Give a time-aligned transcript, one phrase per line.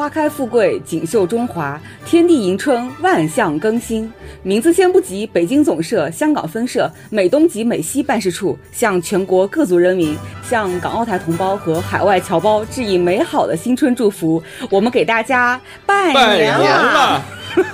[0.00, 4.10] 花开富贵，锦绣中华，天地迎春，万象更新。
[4.42, 14.42] 名字先不急，北京总社、香港分社、美东及美西办事处向全国各族人民、向港澳台同胞和海外侨胞致以美好的新春祝福。
[14.70, 17.22] 我们给大家拜年了。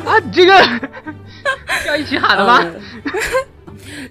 [0.04, 0.52] 啊，这个
[1.86, 2.66] 要一起喊的吗？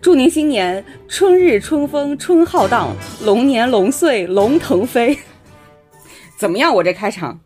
[0.01, 2.95] 祝您新年春日春风春浩荡，
[3.25, 5.19] 龙年龙岁龙腾飞。
[6.39, 6.73] 怎么样？
[6.73, 7.41] 我这开场？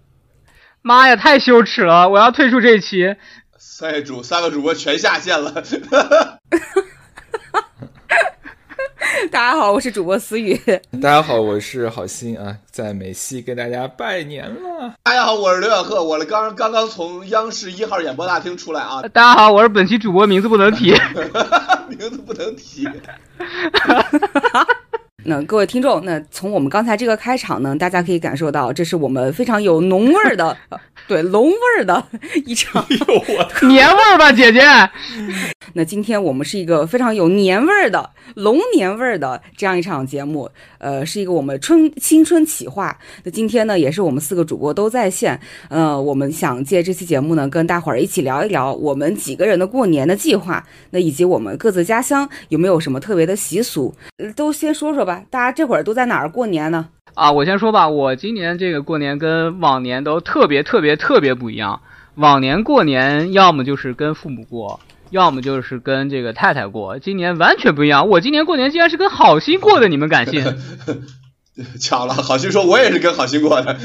[0.81, 2.07] 妈呀，太羞耻了！
[2.09, 3.15] 我要退出这一期。
[3.57, 5.51] 三主三个主播全下线了。
[9.31, 10.57] 大家好，我是主播思雨。
[11.01, 14.95] 大家好，我是好心啊，在美西跟大家拜年了。
[15.03, 20.91] 大家好，我是刘晓贺，我刚刚刚从央视一号演播大厅出来啊， 大家好，我是本期主播，名字不能提。
[21.89, 22.87] 名字不能提。
[25.29, 32.03] 那各位听众，那从我们刚才这个开场呢，大家可以感受到，这是我们非常有浓味儿的，呃 对龙味儿的
[32.45, 32.83] 一场。
[33.69, 34.61] 年味儿吧，姐姐。
[35.73, 42.97] 那今天我们是一个非常有年味儿的龙年味儿的这样一场节目，呃，是一个我们春新春企划。
[43.23, 53.93] 那今天呢，也是我们四个主播都在线，呃，我们想借这期节目呢，跟大伙儿一起聊一聊我们几个人的过年的计划，那以及我们各自家乡有没有什么特别的习俗，
[54.35, 55.23] 都先说说吧。
[55.29, 56.87] 大家这会儿都在哪儿过年呢？
[57.15, 61.81] 啊，我先说吧，我今年这个过年跟往年都特别特别特别不一样。
[62.15, 64.79] 往年过年要么就是跟父母过，
[65.09, 66.99] 要么就是跟这个太太过。
[66.99, 70.43] 今年完全不一样，我今年过年竟然是跟好心过的，你们敢信？
[71.79, 73.77] 巧了，好心说，我也是跟好心过的。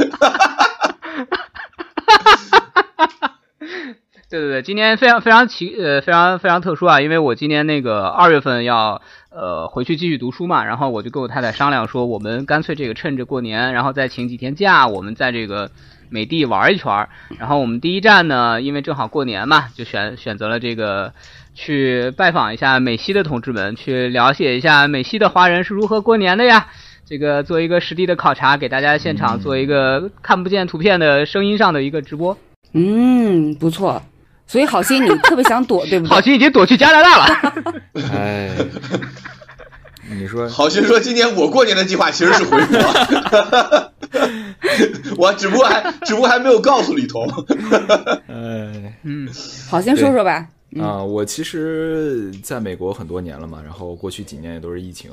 [4.30, 15.70] 对对对，今年非常非常奇呃非常非常特殊啊，因为我今年那个二月份要呃回去继续读书嘛，然后我就跟我太太商量说，我们干脆这个趁着过年，然后再请几天假，我们在这个
[16.15, 17.08] 美的玩一圈儿。
[17.41, 21.13] 然后我们第一站呢，因为正好过年嘛，就选选择了这个
[21.55, 26.69] 去拜访一下美西的同志们，去了解一下美西的华人是如何过年的呀。
[27.05, 32.39] 这个做一个实地的考察，给大家现场做一个看不见图片的声音上的一个直播。
[32.73, 34.01] 嗯，不错。
[34.47, 36.08] 所以好心你特别想躲，对不对？
[36.14, 37.24] 好心已经躲去加拿大了。
[38.13, 38.51] 哎，
[40.11, 42.79] 你说好心说，今年我过年的计划其实是回国，
[45.17, 47.27] 我只不过还只不过还没有告诉李彤。
[48.29, 49.29] 哎嗯，
[49.69, 50.48] 好心说说吧。
[50.81, 55.11] 啊、我其实在美国很多年了嘛，然后过去几年也都是疫情。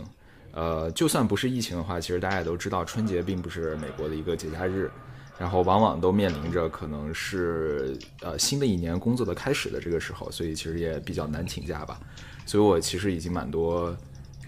[0.54, 4.90] 呃，就算不是疫情的话，其实大家也都知道，春节并不是美国的一个节假日，
[5.38, 12.00] 然后往往都面临着可能是呃新的一年工作的开始的这个时候，所以其实也比较难请假吧。
[12.46, 13.96] 所以我其实已经蛮多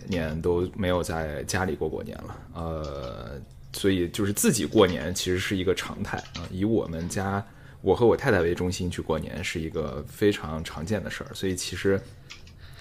[0.08, 3.42] 年都没有在家里过过年了，呃，
[3.74, 7.46] 所以就是自己过年其实是一个常态啊、以我们家
[7.82, 12.00] 我和我太太为中心去过年是一个非常常见的事儿，所以其实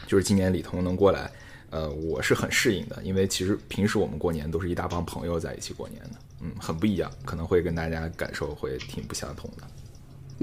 [0.06, 1.30] 就是今年李彤能过来，
[1.70, 9.66] 呃，我是很适应的，因为其实平时我们过年都是一大帮朋友在一起过年的，嗯，很不一样，可能会跟大家感受会挺不相同的。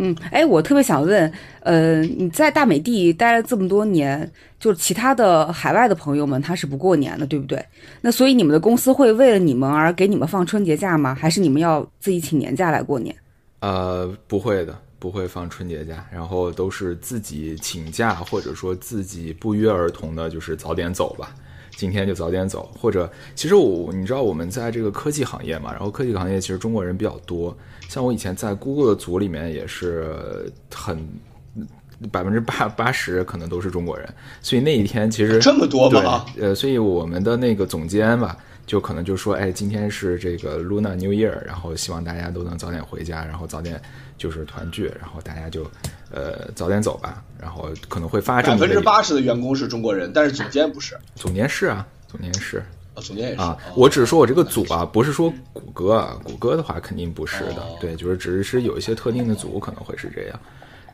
[0.01, 7.63] 嗯，哎，我特别想问，呃，你在大美地待了这么多年，就是其他的海外的朋友们他是不过年的，对不对？
[7.99, 11.13] 那所以你们的公司会为了你们而给你们放春节假吗？
[11.13, 13.13] 还是你们要自己请年假来过年？
[13.59, 21.35] 呃，不会的，不会放春节假，然后都是自己请假，或者说自己不约而同的，就是早点走吧。
[21.75, 27.57] 今天就早点走，或者其实我你知道我们在这个科技行业嘛，然后科技行业其实中国人比较多，
[27.89, 31.05] 像我以前在 Google 的组里面也是很
[32.11, 34.07] 百分之八八十可能都是中国人，
[34.41, 36.23] 所以那一天其实这么多吗？
[36.35, 43.81] 对，呃，所以我们的那个总监吧，就可能就说，哎，今天是这个 Luna New Year，然后希望大家都能早点回家，然后早点
[44.19, 45.63] 就是团聚，然后大家就
[46.11, 50.95] 呃早点走吧，然后可能会发这百分之八十的员工是中国人，但是总监不是。
[51.16, 52.63] 总监是啊，总监是
[53.38, 60.40] 啊哦，我只是说我这个组啊，不是说谷歌啊，谷歌的话肯定不是的哦，对，就是只是有一些特定的组可能会是这样，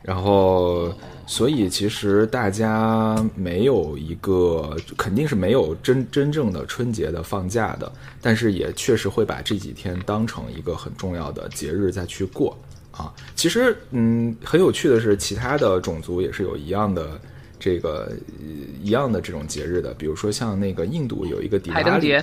[0.02, 0.92] 然后
[1.26, 7.90] 所以其实大家没有一个肯定是没有真真正的春节的放假的，
[8.22, 12.56] 但是也确实会把这几天当成一个很重要的节日再去过
[12.92, 13.12] 啊。
[13.34, 17.20] 其实嗯，很有趣的是，其他的种族也是有一样的。
[17.58, 18.46] 这个呃
[18.82, 22.16] 一样的这种节日的，比如说像那个印度有一个迪巴里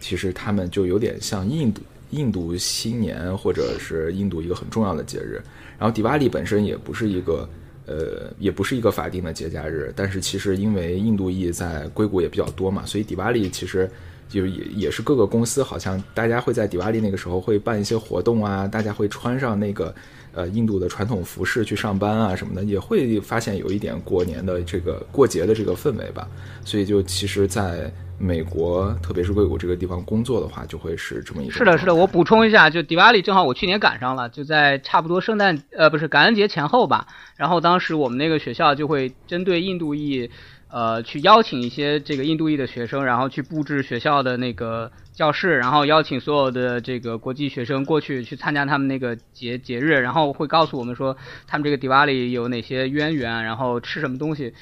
[0.00, 5.42] 其实他们就有点像印度印度新年或者是印度一个很重要的节日。
[5.78, 7.48] 然后迪瓦里本身也不是一个
[7.86, 13.90] 呃也不是一个法定的节假日，但是其实因为印度裔在硅谷也比较多嘛，所以迪瓦里其实
[14.28, 19.94] 就也也是各个公司好像大家会在迪瓦利那个时候会办一些活动啊，大家会穿上那个
[20.34, 26.28] 呃印度的传统服饰去上班啊什么的，也会发现有一点过年的这个过节的这个氛围吧。
[26.64, 31.52] 所以就其实在美国，特别是硅谷这个地方工作的话，就会是这么一个。
[31.52, 37.06] 是的，是的，我补充一下，就迪瓦里正好我去年赶上了，就在差不多圣诞呃不是感恩节前后吧。
[37.36, 40.30] 然后当时我们那个学校就会针对印度裔。
[40.70, 51.16] 呃，去邀请一些这个印度裔的学生，然后去布置学校的那个教室，然后邀请所有的这个国际学生过去去参加他们那个节节日，然后会告诉我们说
[51.46, 54.52] 他们这个迪瓦里有哪些渊源，然后吃什么东西。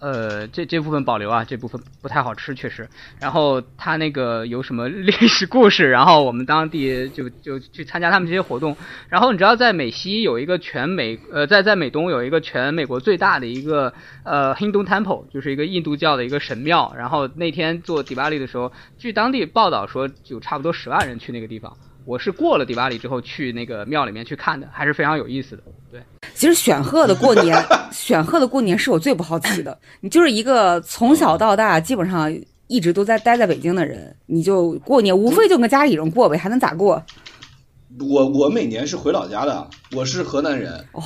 [0.00, 2.88] 呃，这这部分保留啊，这部分不太好吃，确实。
[3.20, 8.76] 然后他那个有什么 历史故事，然后我们当地就就去参加他们这些活动。
[9.08, 13.92] 然后你知道，在美西有一个全美，呃，在在美东有一个全美国最大的一个
[14.22, 16.94] 呃 Hindu Temple，就是一个印度教的一个神庙。
[16.96, 21.76] 然后那天做迪巴利的时候，据当地报道说，有差不多十万人去那个地方。
[22.08, 25.62] 我是过了迪巴里之后去那个庙里面去看的，还是非常有意思的。
[25.92, 26.02] 对，
[26.34, 27.62] 其实选鹤的过年，
[27.92, 29.78] 选鹤的过年是我最不好奇的。
[30.00, 32.34] 你就是一个从小到大基本上
[32.66, 37.04] 一直都在待在北京的人，你就过年无非就跟家里人过呗，还能咋过？
[38.00, 40.72] 我我每年是回老家的，我是河南人。
[40.92, 41.02] 哦。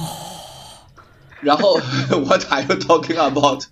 [1.43, 1.75] 然后
[2.11, 3.65] What are you talking about？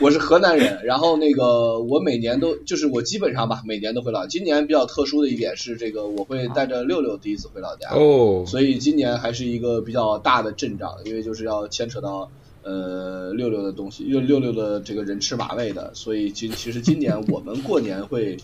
[0.00, 4.28] 我是河南人，然后那个我每年都就是我基本上吧，每年都回老家。
[4.28, 12.30] 今年比较特殊的一点是，这个我会带着六六第一次回老家，哦，所以今年还是一个比较大的阵仗，因为就是要牵扯到
[12.62, 18.36] 呃六六的东西，六六六的这个人吃马喂的，所以今其实今年我们过年会。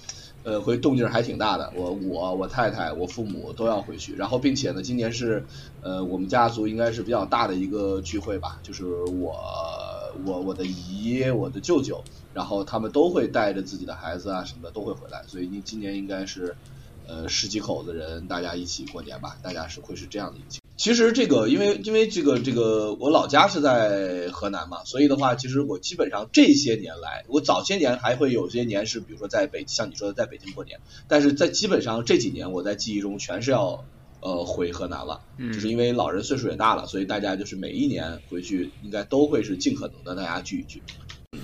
[0.42, 1.72] 呃，回动静还挺大的。
[1.76, 5.46] 我我我太太我父母都要回去，然后并且呢，今年是
[5.80, 9.36] 呃我们家族应该是比较大的一个聚会吧，就是我
[10.24, 12.02] 我我的姨我的舅舅，
[12.32, 16.56] 然后他们都会带着自己的孩子啊什么的都会回来，所以今年应该是
[17.06, 20.61] 呃十几口子人大家一起过年吧，大家是会是这样的一起。
[20.82, 33.84] 其实这个，因为因为这个这个，我老家是在河南嘛，所以的话，其实我基本上这些年来，我早些年还会有些年是，比如说在北，像你说的在北京过年，但是在基本上这几年，我在记忆中全是要
[34.18, 40.82] 呃回河南了，就是因为老人岁数也大了，所以大家就是每一年回去应该都会是尽可能的大家聚一聚。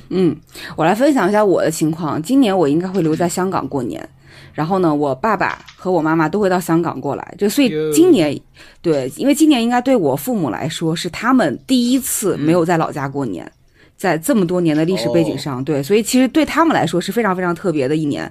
[0.09, 0.37] 嗯，
[0.77, 4.11] 我来分享一下我的情况，今年我应该会留在香港过年。
[4.59, 8.37] 然后呢，我爸爸和我妈妈都会到香港过来，就所以今年，
[8.83, 13.49] 对，因为今年应该对我父母来说是他们第一次没有在老家过年，
[13.97, 18.29] 在这么多年的历史背景上，对，所以其实对他们来说是非常非常特别的一年。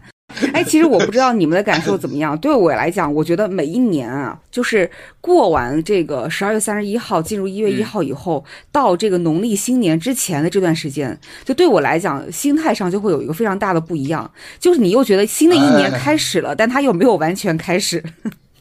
[0.54, 2.38] 哎，其实我不知道你们的感受怎么样。
[2.38, 4.90] 对我来讲，我觉得每一年啊，就是
[5.22, 14.30] 过完这个十二月三十一号，进入一月一号以后，到这个农历新年之前的这段时间，就对我来讲，心态上就会有一个非常大的不一样。
[14.60, 18.04] 就是你又觉得新的一年开始了，但它又没有完全开始。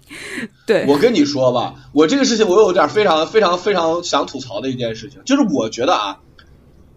[0.67, 6.19] 对，我跟你说吧，我这个事情我有点非常非常非常想吐槽的一件事情，就是我觉得啊，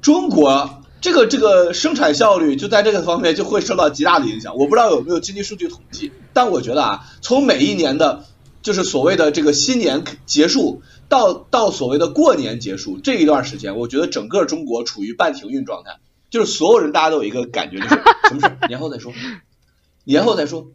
[0.01, 0.69] 中国。
[1.01, 4.57] 这个这个生产效率就在这个方面就会受到极大的影响。
[4.57, 8.25] 我不知道有没有经济数据统计，但我觉得啊，从每一年的，
[8.61, 15.99] 就是所谓的这个新年结束到到所谓的过年结束这一段时间，我觉得整个中国处于半停运状态，
[16.29, 17.89] 就是所有人大家都有一个感觉，就是
[18.27, 19.13] 什么事年后再说，
[20.03, 20.68] 年后再说，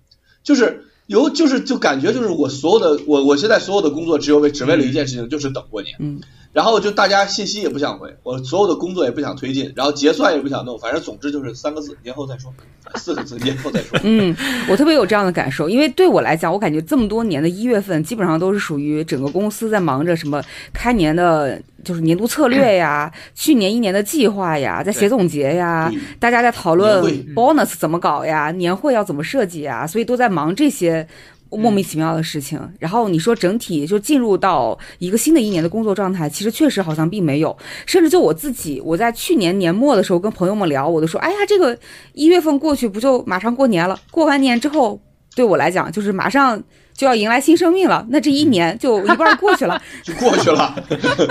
[0.43, 5.97] 就是有就是就感觉就是我所有的我我现在所有的工作只有为只为了一件事情，就是等过年。
[5.99, 6.21] 嗯。
[6.55, 12.51] 然后就大家信息也不想回，我所有的工作也不想推进，然后结算也不想弄，反正总之就是三个字，年后再说，
[12.95, 13.99] 四个字，年后再说。
[14.05, 14.35] 嗯，
[14.71, 20.41] 我特别有这样的感受，因为对我来讲，我感觉这么多年的一月份，基本上都是属于整个公司在忙着什么
[20.73, 27.03] 开年的，就是年度策略呀，去年一年的计划呀，在写总结呀，大家在讨论
[27.35, 31.05] bonus 怎么搞呀，年会要怎么设计呀，所以都在忙这些。
[31.57, 37.57] 莫名其妙的事情，然后你说整体就进入到一个新的一年的工作状态，其实确实好像并没有。
[37.87, 41.79] 甚至就我自己，我在去年年末的时候跟朋友们聊，我都说，哎呀，这个
[42.13, 43.99] 一月份过去不就马上过年了？
[44.11, 45.01] 过完年之后，
[45.35, 46.63] 对我来讲就是马上。
[46.97, 50.75] 就要迎来新生命了，那这一年就一半过去了， 就过去了。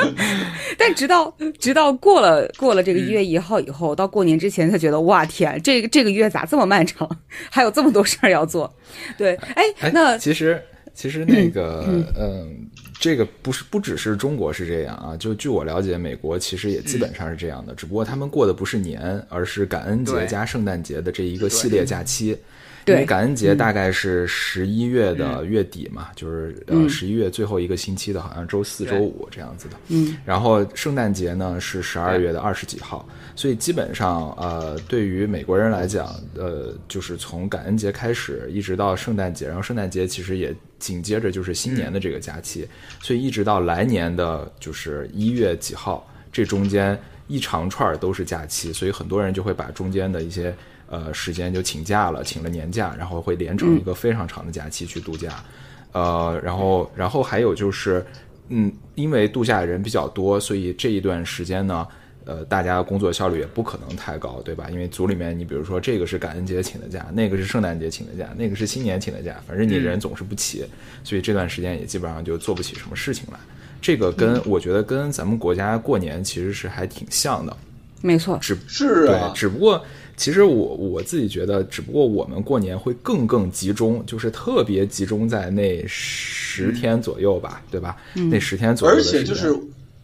[0.77, 7.10] 但直到直到过了过了这个一月一号以后，到过年之前，才觉得哇天，这个这个月咋这么漫长，
[7.50, 8.72] 还有这么多事儿要做。
[9.17, 10.62] 对，哎，那其实
[10.93, 11.86] 其实那个
[12.20, 12.67] 嗯，
[13.00, 22.38] 这个不是不只是中国是这样啊，就据我了解，美国其实也基本上是这样的，只不过他们过的不是年，而是感恩节加圣诞节的这一个系列假期。
[22.85, 29.77] 对因为感恩节大概是十一月的月底嘛，就是呃十一月最后一个星期的，好像周四周五这样子的。
[29.87, 42.67] 嗯，然后圣诞节呢是十二月的二十几号，所以基本上呃，对于美国人来讲，呃，就是从感恩节开始一直到圣诞节，然后圣诞节其实也紧接着就是新年的这个假期，
[43.01, 50.53] 所以一直到来年的就是一月几号，这中间一长串儿都是假期，所以很多人就会把中间的一些
[50.93, 55.43] 呃时间就请假了，请了年假，然后会连成一个非常长的假期去度假。
[55.91, 58.05] 呃，然后然后还有就是，
[58.50, 61.88] 嗯，因为度假的人比较多，所以这一段时间呢，
[62.25, 64.69] 呃，大家工作效率也不可能太高，对吧？
[64.71, 70.63] 因为组里面，你比如说这个是感恩节请的假，那个是圣诞节请的假，那个是新年请的假，反正你人总是不齐，
[71.03, 73.39] 所以这段时间也基本上就做不起什么事情来。
[73.81, 77.55] 这个跟、我觉得跟咱们国家过年其实是还挺像的，
[78.01, 79.83] 没错，只是啊，，只不过
[80.15, 87.98] 其实我我自己觉得，只不过我们过年会更更集中，就是特别集中在那十天左右吧，对吧？
[88.29, 89.55] 那十天左右而且就是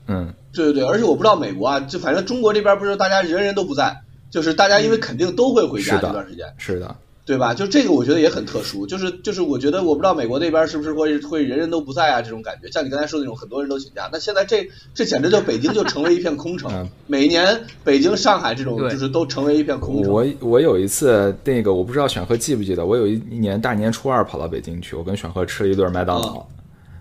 [0.07, 3.95] 嗯，对对对，而且我不知道美国啊，就反正中国这边不是大家人人都不在，
[4.31, 6.95] 就是大家因为肯定都会回家是的这段时间，是的，
[7.29, 7.53] 对吧？
[7.53, 20.11] 就这个我觉得也很特殊，就是就是我觉得我不知道美国那边是不是会会人人都不在啊这种感觉，像你刚才说的那种很多人都请假，那现在这这简直就北京就成为一片空城嗯，每年北京、上海这种就是都成为一片空城。
[20.11, 26.43] 我我有一次那个我不知道选赫记不记得，我有一一年大年初二跑到北京去，我跟选赫吃了一顿麦当劳。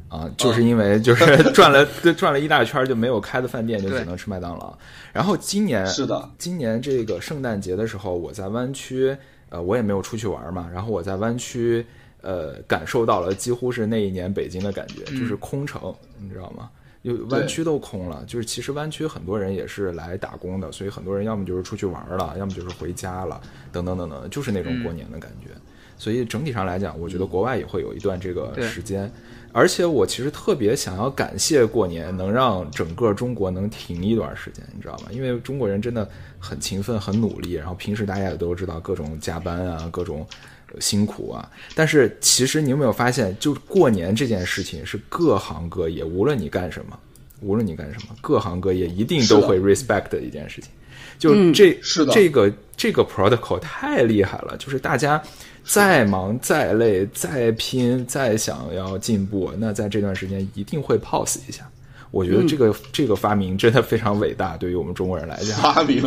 [0.08, 1.84] 啊，就是因为就是 转了
[2.16, 4.74] 转了一大圈，就没有开的饭店，就只能吃麦当劳。
[5.12, 9.14] 然后今年是的，今年这个圣诞节的时候，我在湾区，
[9.50, 11.84] 呃，我也没有出去玩嘛，然后我在湾区，
[12.20, 16.70] 呃，感受到了几乎是那一年北京的感觉，就是空城，你知道吗？
[17.04, 23.40] 就湾区都空了，就是其实湾区很多人也是来打工的，所以很多人要么就是出去玩了，要么就是回家了，
[23.72, 25.50] 等等等等，就是那种过年的感觉。
[25.98, 29.10] 所以整体上来讲，我觉得国外也会有一段这个时间，
[29.52, 35.08] 而且我其实特别想要感谢过年能让整个中国能停一段时间，你知道吗？
[35.10, 40.24] 因为中国人真的很勤奋、很努力，然后平时大家也都知道各种加班啊，各种
[40.72, 41.50] 呃辛苦啊。
[41.74, 46.98] 但是其实你有没有发现，就过年这件事情是各行各业，无论你干什么，
[47.40, 50.70] 无论你干什么，各行各业一定都会 respect 的一件事情。
[51.18, 55.20] 就这、是的这个这个 protocol 太厉害了，就是大家
[55.64, 61.68] 再忙再累再拼再想要进步，那在这段时间一定会 pause 一下。
[62.10, 65.58] 我觉得这个、这个发明真的非常伟大，对于我们中国人来讲。
[65.60, 66.02] 发明，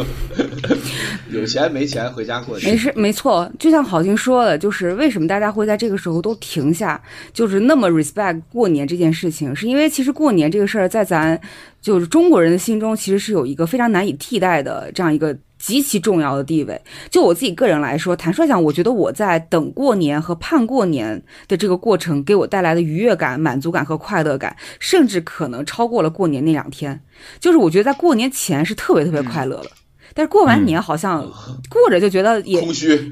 [1.29, 2.71] 有钱没钱回家过年。
[2.71, 7.01] 没事，没错，就像郝静说的，就是为什么大家会在这个时候都停下，
[7.33, 11.39] 就是那么 respect 过年这件事情，是因为其实过年这个事儿在咱
[11.81, 16.81] 就是中国人的心中，其实是有一个非常难以替代的这样一个极其重要的地位。
[17.09, 26.99] 就我自己个人来说，坦率讲，我觉得我在等过年和盼过年的这个过程，给我带来的愉悦感、满足感和快乐感，甚至可能超过了过年那两天。
[27.39, 29.69] 就是我觉得在过年前是特别特别快乐的。
[30.13, 31.25] 但是过完年好像
[31.69, 32.61] 过着就觉得也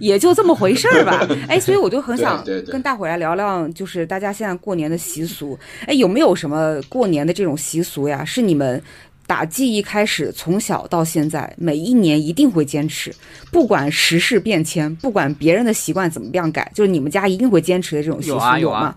[0.02, 1.26] 也就这么回事儿吧。
[1.48, 5.58] 哎，所以我就很想跟大伙来聊聊，就是大家现在过年的习俗。
[5.86, 8.26] 哎，有没有什么过年的这种习俗呀？
[8.26, 8.84] 是你们
[9.30, 13.14] 打记忆开始，从小到现在，每一年一定会坚持，
[13.52, 18.96] 不管时事变迁，不管别人的习惯怎么样改，就是你们家一定会坚持的这种习俗，有啊有啊吗？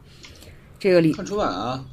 [0.79, 1.85] 这个李看春晚啊，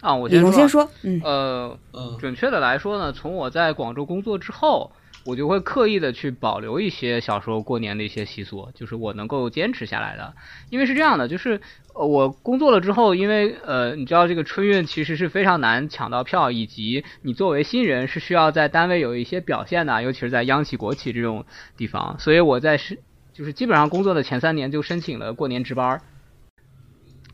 [0.00, 4.90] 啊，我李先说先说，嗯呃，嗯，准确的来说呢，从我在广州工作之后，
[5.24, 10.34] 我就会刻意的去保留一些小时候过年的一些习俗，就是我能够坚持下来的。
[10.70, 21.44] 因为是这样的，就是呃呃我工作了之后，因为呃你知道这个春运其实是非常难抢到票，以及你作为新人是需要在单位有一些表现的，尤其是在央企、国企这种
[21.76, 22.98] 地方，所以我在是
[23.32, 26.00] 就是基本上工作的前三年就申请了过年值班儿。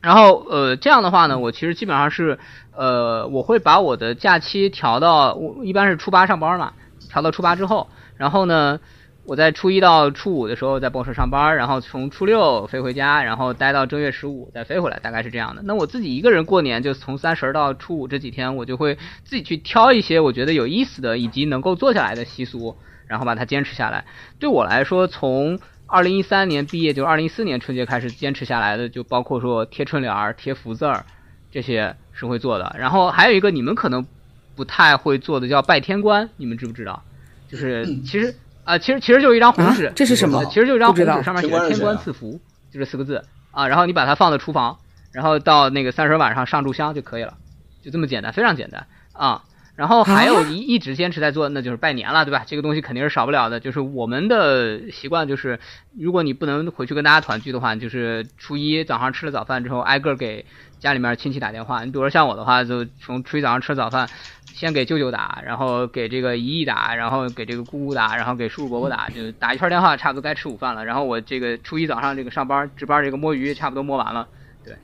[0.01, 2.39] 然后呃这样的话呢，我其实基本上是
[2.73, 6.73] 呃我会把我的假期调到我一般是初八上班嘛，
[7.09, 8.79] 调到初八之后，然后呢
[9.25, 15.61] 我在初一到初五的时候在报社上班，然后从初六飞回家，然后待到正月十五再飞回来，大概是这样的。
[15.63, 24.05] 那我自己一个人过年，就从三十到初五这几天，我就会自己去挑一些我觉得有意思的以及能够做下来的习俗，然后把它坚持下来。
[24.39, 31.05] 对我来说，从二零一三年毕业，就二零一四年春节开始坚持下来的，就包括说贴春联儿、贴福字儿，
[31.51, 32.75] 这些是会做的。
[32.79, 34.07] 然后还有一个你们可能
[34.55, 37.03] 不太会做的叫拜天官，你们知不知道？
[37.47, 38.35] 就是其实
[38.69, 42.39] 啊、其实其实就是一张红纸，啊这是什么呃其实就是一张红纸，上面写着“天官赐福”，
[42.71, 43.67] 就这四个字啊。
[43.67, 44.77] 然后你把它放在厨房，
[45.11, 47.33] 然后到那个三十晚上上炷香就可以了。
[47.81, 49.43] 就这么简单，非常简单啊。
[49.75, 52.43] 然后还有一一直坚持在做，那就是拜年了，对吧？
[52.45, 53.61] 这个东西肯定是少不了的。
[53.61, 55.57] 就是我们的习惯，就是
[55.97, 60.45] 如果你不能回去跟大家团聚的话，就是初一早上吃了早饭之后，挨个给
[60.79, 61.85] 家里面亲戚打电话。
[61.85, 64.09] 你比如说像我的话，就从初一早上吃了早饭，
[64.53, 70.83] 先给舅舅打，然后给这个姨姨打，然后给这个姑姑打，然后给叔叔伯伯打，就打一圈电话，差不多该吃午饭了。
[70.83, 74.27] 然后我这个初一早上这个上班值班这个摸鱼，差不多摸完了，
[74.63, 74.75] 对。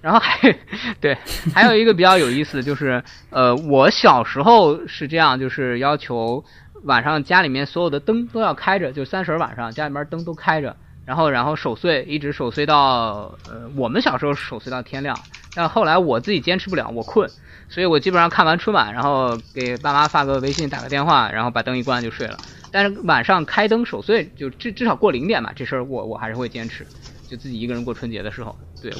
[0.00, 0.52] 然后还
[1.00, 1.16] 对，
[1.54, 3.00] 还有一个比较有意思的就是，
[3.30, 6.44] 呃，我小时候是这样，就是要求
[6.82, 10.76] 晚上家里面所有的灯都要开着，就三十晚上家里面灯都开着，
[11.06, 15.16] 然后然后守岁，一直守岁到呃，我们小时候守岁到天亮，
[15.54, 17.30] 但后来我自己坚持不了，我困，
[17.72, 22.36] 所以我基本上看完春晚，然后给爸妈发个微信，打个电话，然后把灯一关就睡了。
[22.70, 26.86] 但是晚上开灯守岁，就至至少过零点吧，这事儿我我还是会坚持，
[27.26, 28.92] 就自己一个人过春节的时候，对。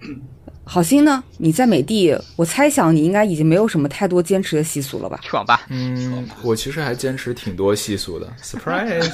[0.64, 1.24] 好心呢？
[1.38, 5.18] 你在美的，我猜想你应该已经没有什么太多坚持的习俗了吧？
[5.20, 5.62] 去网吧。
[5.68, 8.32] 嗯，我其实还坚持挺多习俗的。
[8.40, 9.10] Surprise！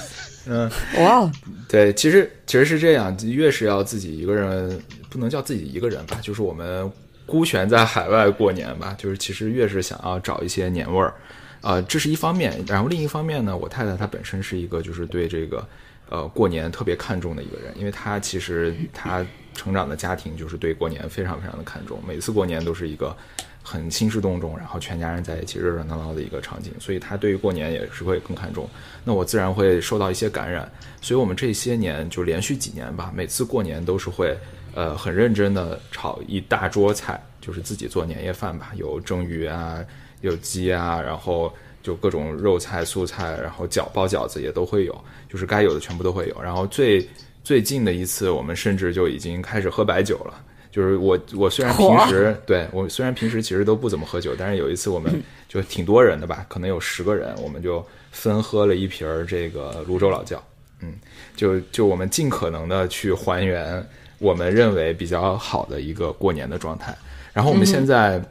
[0.49, 1.31] 嗯，哇，
[1.67, 6.91] 对，其实其实是这样，越是要自己一个人，不能叫自己一个人吧，就是我们
[7.27, 11.13] 孤悬在海外过年吧，就是其实越是想要找一些年味儿，
[11.61, 12.65] 啊，这是一方面。
[12.67, 15.69] 然后另一方面呢，我太太她本身是一个就是对这个
[16.09, 19.23] 呃过年特别看重的一个人，因为她其实她。
[19.57, 23.17] 成长的家庭就是对过年非常非常的看重，每次过年都是一个
[23.63, 28.69] 很兴师动众，然后全家人在一起热热闹闹的一个场景，所以她对于过年也是会更看重。
[29.03, 34.37] 那我自然会受到一些感染，所以我们这些年就连续几年吧，每次过年都是会
[34.77, 39.85] 呃很认真的炒一大桌菜，就是自己做年夜饭吧，有蒸鱼啊，
[40.21, 41.53] 有鸡啊，然后
[41.83, 47.05] 就各种肉菜、素菜，然后饺包饺子也都会有，就是该有的全部都会有，然后最。
[47.47, 50.43] 最近的一次，我们甚至就已经开始喝白酒了。
[50.69, 60.43] 就是我，我虽然平时对我虽然平时其实都不怎么喝酒，但是有一次我们就挺多人的吧，可能有十个人，我们就分喝了一瓶儿这个泸州老窖。
[60.81, 60.95] 嗯，
[61.37, 63.81] 就就我们尽可能的去还原
[64.19, 66.97] 我们认为比较好的一个过年的状态。
[67.33, 68.23] 然后我们现在，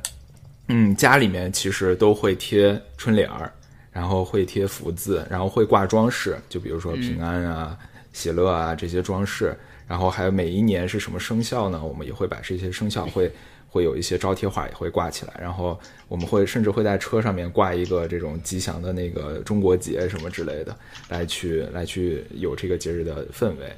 [0.68, 3.52] 嗯，家里面其实都会贴春联儿，
[3.92, 7.78] 然后会贴福字，然后会挂装饰，就比如说平安啊。
[8.14, 9.54] 喜乐啊，这些装饰，
[9.90, 11.84] 然后还有每一年是什么生肖呢？
[11.84, 13.30] 我们也会把这些生肖会
[13.68, 20.74] 会有一些招贴画也会挂起来，然后我们会甚至会在车上面挂一个这种吉祥的那个中国结什么之类的，
[21.10, 23.70] 来去来去有这个节日的氛围。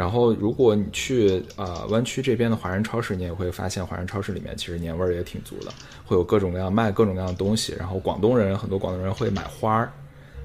[0.00, 5.70] 然后如果你去啊湾区这边的华人超市，你也会发现华人超市里面其实年味儿也挺足的，
[6.06, 7.74] 会有各种各样卖各种各样的东西。
[7.78, 9.92] 然后广东人很多广东人会买花儿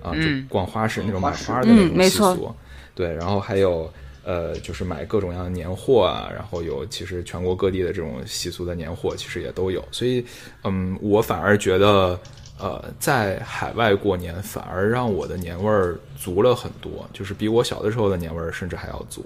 [0.03, 2.53] 啊，就逛花市那种买花的那种习俗。
[2.93, 3.89] 对，然后还有，
[4.25, 9.81] 呃，就是买各种各样的年货啊，然后有其实全国各地的这种习俗的年货，其实也都有。
[9.89, 10.25] 所以，
[10.65, 12.19] 嗯，我反而觉得，
[12.57, 19.25] 呃，在海外过年反而让我的年味儿足了很多，就是比我小的时候的年味儿甚至还要足。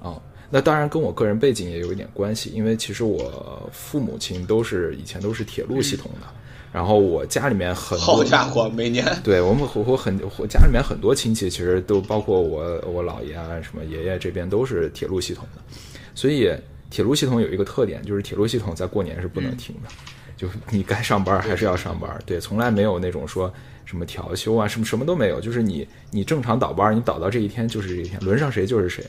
[0.00, 6.26] 啊，那当然跟我个人背景也有一点关系，因为其实我父母亲都是以前都是铁路系统的。
[6.72, 15.60] 然后我家里面很好家伙，每年对我们我我很我家里面很多亲戚其实都包括我我姥爷啊什么爷爷这边都是铁路系统的，
[16.14, 16.50] 所以
[16.88, 19.90] 铁路系统有一个特点就是铁路系统在过年是不能停的，
[20.42, 23.52] 就你该上班还是要上班，对，从来没有那种说
[23.84, 29.06] 什么调休啊什么什么都没有，就是你你正常倒班，你倒到这一天就是这一天，轮上谁就是谁，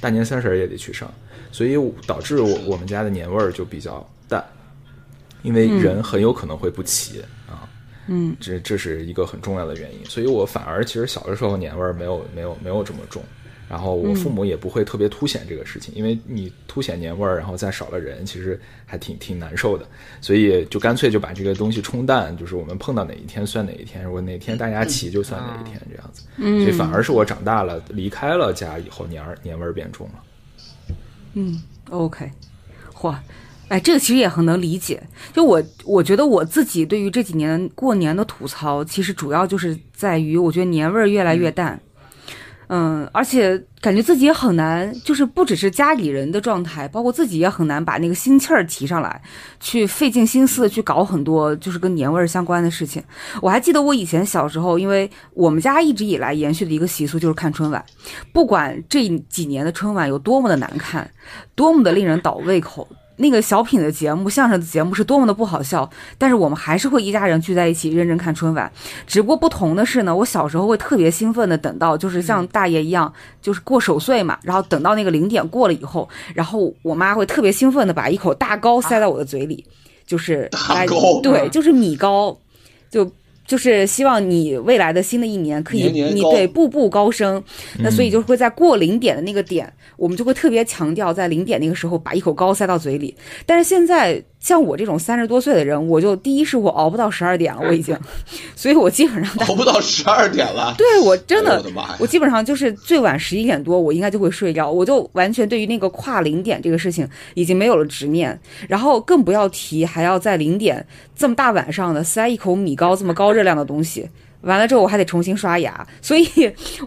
[0.00, 1.12] 大年三十也得去上，
[1.50, 4.44] 所以导致我我们家的年味儿就比较淡。
[5.42, 7.68] 因为人很有可能会不齐啊，
[8.06, 13.24] 嗯，这这是一个很重要的原因，所以我反而其实小的时候年味儿没有没有没有这么重，
[13.68, 19.86] 然后我父母也不会特别凸显这个事情，因为你凸显年味儿，然后再少了人，其实还挺挺难受的，
[20.20, 30.94] 所以就干脆就把这个东西冲淡，就是我们碰到哪一天算哪一天，如果哪天大家齐就算哪一天这样子，嗯，所以反而是我长大了离开了家以后年儿年味儿变重了，
[31.34, 32.30] 嗯，OK，
[32.94, 33.14] 嚯。
[33.68, 35.02] 哎，这个其实也很能理解。
[35.32, 41.80] 就我，我觉得我自己对于这几年过年的吐槽，其实主要就是在于，我觉得年味儿越来越淡。
[42.68, 49.22] 嗯，而且感觉自己也很难，就是不只是家里人的状态，包括自己也很难把那个心气儿提上来，
[49.60, 53.02] 去费尽心思的去搞很多就是跟年味儿相关的事情。
[53.40, 57.84] 我还记得我以前小时候，因为我们家一直以来延续的一个习俗就是看春晚，
[58.32, 61.08] 不管这几年的春晚有多么的难看，
[61.54, 62.88] 多么的令人倒胃口。
[63.16, 68.70] 那个小品的节目、相声的节目是多么的不好笑，但是我们还是会一家人聚在一起认真看春晚。
[69.06, 79.64] 只不过不同的是呢，我小时候会特别兴奋的等到，就是像大爷一样，就是过守岁嘛，然后等到那个零点过了以后，然后我妈会特别兴奋的把一口大糕塞到我的嘴里，
[80.06, 82.38] 就是大糕 对，就是米糕，
[82.90, 83.10] 就。
[83.46, 87.42] 就是希望你未来的新的一年可以年年你对步步高升，
[87.78, 93.14] 那所以就会在过零点的那个点，我们就会特别强调在零点那个时候把一口膏塞到嘴里。
[93.46, 97.98] 但是现在像我这种三十多岁的人，我就第一是我熬不到十二点了，我已经，
[98.54, 100.72] 所以我基本上大熬不到十二点了。
[100.78, 114.08] 对我真的哎我的妈呀，我基本上就是最晚十一点多，我应该就会睡觉，我就完全对于那个跨零点这个事情已经没有了执念，然后更不要提还要在零点这么大晚上的塞一口米糕这么高热量的东西。
[114.46, 116.26] 完了之后我还得重新刷牙，所以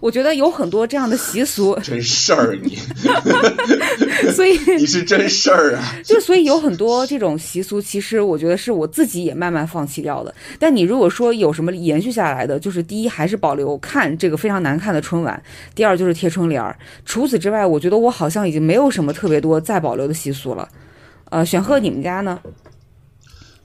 [0.01, 2.77] 我觉得有很多这样的习俗， 真事儿你
[4.33, 5.95] 所以你是真事儿啊！
[6.03, 10.33] 就所以有很多这种习俗，其实我觉得是我自己也慢慢放弃掉的。
[10.57, 15.41] 但你如果说有什么延续下来的，就是第一还是保留看这个非常难看的春晚，
[15.75, 16.75] 第二就是贴春联儿。
[17.05, 20.67] 除此之外，我觉得我好像已经没有什么特别多再保留的习俗了。
[21.29, 22.39] 呃，选鹤，你们家呢？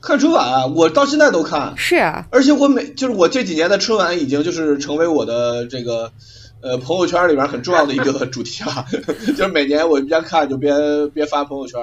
[0.05, 6.13] 看春晚啊，我到现在都看，是啊，而且我每就是我这几年的春晚已经就是成为我的这个
[6.61, 8.87] 呃朋友圈里边很重要的一个 主题了，
[9.35, 11.81] 就是每年我边看就边边发朋友圈，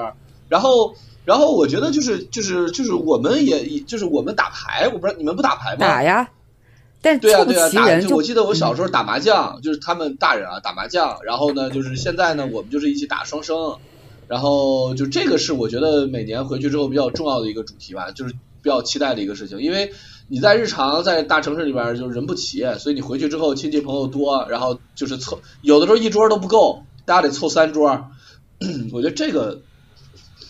[0.49, 0.93] 然后
[1.25, 5.79] 然后我觉得就是就是就是我们也就是我们打牌，我不知道你们不打牌吗？
[5.79, 6.29] 打呀，
[7.01, 13.77] 但对啊对啊，打我记得我小时候打麻将，就是他们大人啊打麻将，然后呢就是现在呢我们就是一起打双生，
[14.31, 19.91] 然后就这个是我觉得每年回去之后比较重要的一个主题吧，就是比较期待的一个事情，因为
[20.29, 28.07] 你在日常在大城市里边就是人不齐，所以你回去之后亲戚朋友多，然后就是凑有的时候一桌都不够，大家得凑三桌，
[28.93, 29.61] 我觉得这个。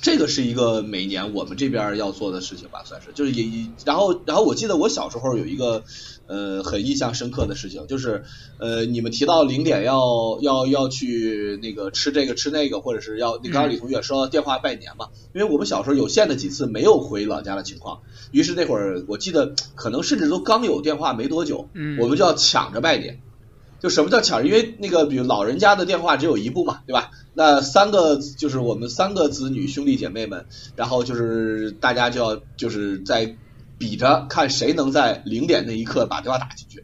[0.01, 5.83] 这个是一个每年我们这边要做的事情吧，算是，就是也，然后，然后我记得我小时候有一个
[6.25, 8.23] 呃很印象深刻的事情，就是
[8.57, 17.99] 呃你们提到零点要要要去那个吃这个吃那个，或者是要，你刚刚李同学说电话拜年嘛，因为我们小时候有限的几次没有回老家的情况，
[18.31, 23.21] 于是那会儿我记得可能甚至都刚有电话没多久，嗯我们就要抢着拜年。
[23.79, 24.47] 就什么叫抢着？
[24.47, 27.09] 因为那个，比如老人家的电话只有一部嘛，对吧？
[27.33, 33.37] 那三个就是我们三个子女兄弟姐妹们，然后就是大家就要就是在
[33.77, 36.83] 比着看谁能在零点那一刻把电话打进去，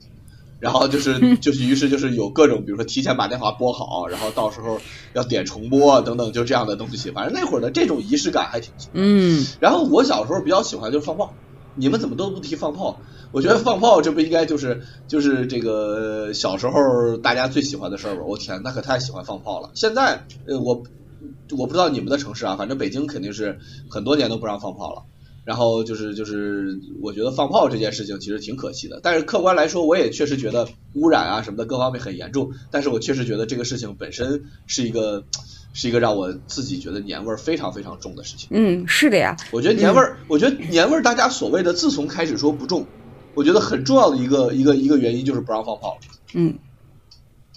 [0.60, 4.80] 然后就是 就是于是就是有各种，比如说提前把电话拨好，然后到时候
[5.14, 7.12] 要点重播等等，就这样的东西。
[7.12, 8.90] 反正那会儿的这种仪式感还挺强。
[8.94, 11.34] 嗯，然后我小时候比较喜欢就是放炮，
[11.76, 13.02] 你们怎么都不提放炮？
[13.32, 18.22] 我觉得放炮这不应该就是就是这个小时候大家最喜欢的事儿吗？
[18.26, 19.72] 我天，那可太喜欢放炮了。
[19.74, 20.84] 现在呃我
[21.58, 23.60] 我不知道你们的城市啊，反正北京肯定是
[23.90, 25.04] 很多年都不让放炮了。
[25.44, 29.00] 然后就是就是，我觉得放炮这件事情其实挺可惜的。
[29.02, 32.52] 但是客观来说，我也确实觉得污染啊什么的各方面很严重。
[32.70, 35.24] 但是我确实觉得这个事情本身是一个
[35.72, 38.50] 是一个让我自己觉得年味儿非常非常重的事情。
[38.52, 42.86] 嗯，是的呀，我觉得年味儿，我觉得年味儿，大家所谓的自从开始说不重，
[43.38, 46.08] 我觉得很重要的一个一个一个原因就是不让放炮了。
[46.34, 46.54] 嗯。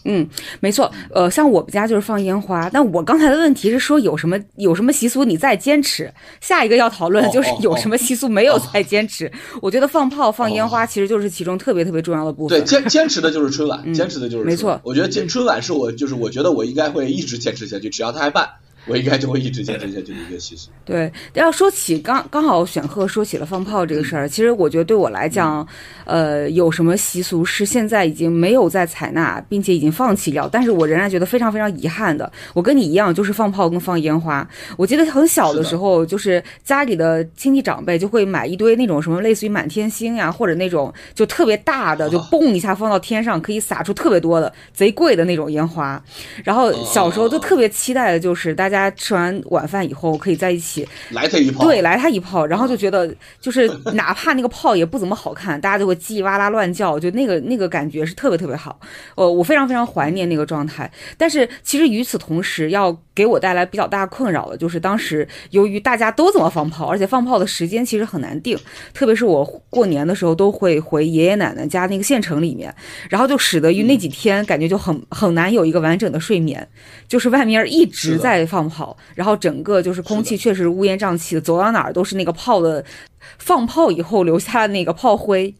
[0.04, 0.26] 嗯，
[0.60, 2.70] 没错，呃，像我们家就是放烟花。
[2.70, 6.10] 但我刚才的问题是说有什么有什么习俗你在坚持？
[6.40, 9.30] 下一个要讨论的就是有什么习俗没有在坚持。
[9.60, 12.58] 我觉得放炮、放烟花其实就是其中特别特别重要的部分。
[12.58, 18.48] 对，坚坚持的就是春晚，嗯坚持的就是春晚没错我觉得坚春晚是我就是我觉得我应该会一直坚持下去，只要他还办，
[18.86, 20.70] 我应该就会一直坚持下去的一个习俗。
[20.84, 25.66] 对，要说起刚刚好选课说起了放炮这个事儿，其实我觉得对我来讲，
[26.04, 32.30] 呃，有什么习俗是现在已经没有在采纳，并且已经放弃掉，但是我仍然觉得非常非常遗憾的。
[32.54, 34.48] 我跟你一样，就是放炮跟放烟花。
[34.76, 46.02] 我记得很小的时候，就是家里的亲戚长辈就会买一堆那种什么类似于满天星呀，或者那种就特别大的，就嘣一下放到天上，可以撒出特别多的贼贵的那种烟花。
[46.42, 58.78] 然后小时候就特别期待的就是大家吃完晚饭以后可以在一起来他一炮，对，来他一炮，然后就觉得就是哪怕那个炮也不怎么好看，大家就会叽哇啦乱叫，就那个那个感觉是特别特别好。
[59.16, 60.90] 呃，我非常非常怀念那个状态。
[61.16, 68.58] 但是其实与此同时，要给我带来比较大困扰的就是当时由于大家都这么放炮，而且放炮的时间其实很难定，
[68.94, 72.74] 特别是我过年的时候都会回爷爷奶奶家那个县城里面，
[73.10, 76.66] 然后就使得于那几天感觉就很很难有一个完整的睡眠，
[77.06, 82.82] 就是外面一直在放炮，然后整个就是空气确实乌烟瘴气的，走到哪儿都是那个炮的
[83.38, 85.54] 放炮以后留下的那个炮灰。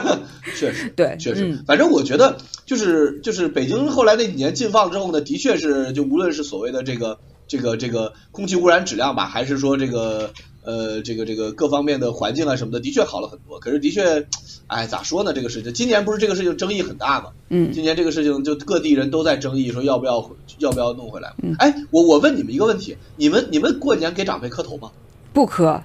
[0.56, 0.92] 确实。
[0.96, 10.30] 对，确实，嗯反正我觉得就是就是北京后来那几年禁放之后呢，的确是就无论是所谓的这个这个这个空气污染质量吧，还是说这个
[10.64, 13.58] 呃这个这个各方面的环境啊什么的，的确好了很多。
[13.58, 14.26] 可是的确，
[14.66, 15.32] 哎，咋说呢？
[15.32, 17.30] 这个事情今年不是这个事情争议很大嘛？
[17.48, 21.54] 嗯今年这个事情就各地人都在争议，说要不要要不要弄回来嘛嗯。
[21.58, 24.90] 哎，我我问你们一个问题，你们你们过年给长辈磕头吗？
[25.32, 25.82] 不磕。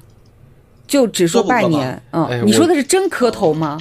[0.89, 2.02] 就只说拜年。
[2.12, 3.78] 嗯，哎你说的是真磕头吗？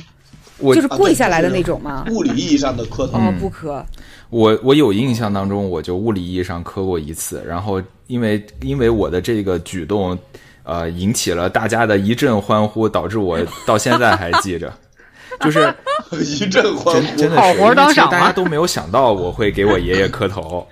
[0.59, 2.05] 我就是啊跪下来的那种吗？
[2.11, 3.17] 物理意义上的磕头。
[3.19, 3.85] 哦，嗯不磕。
[4.31, 10.17] 我我有印象当中，我就物理意义上磕过一次，然后因为因为我的这个举动，
[10.65, 14.71] 呃，引起了大家的一阵欢呼，导致我到现在还记着，
[15.41, 15.73] 就是
[16.21, 20.67] 一阵欢呼，真真的好是，因为其实活当赏吗大家都没有想到我会给我爷爷磕头，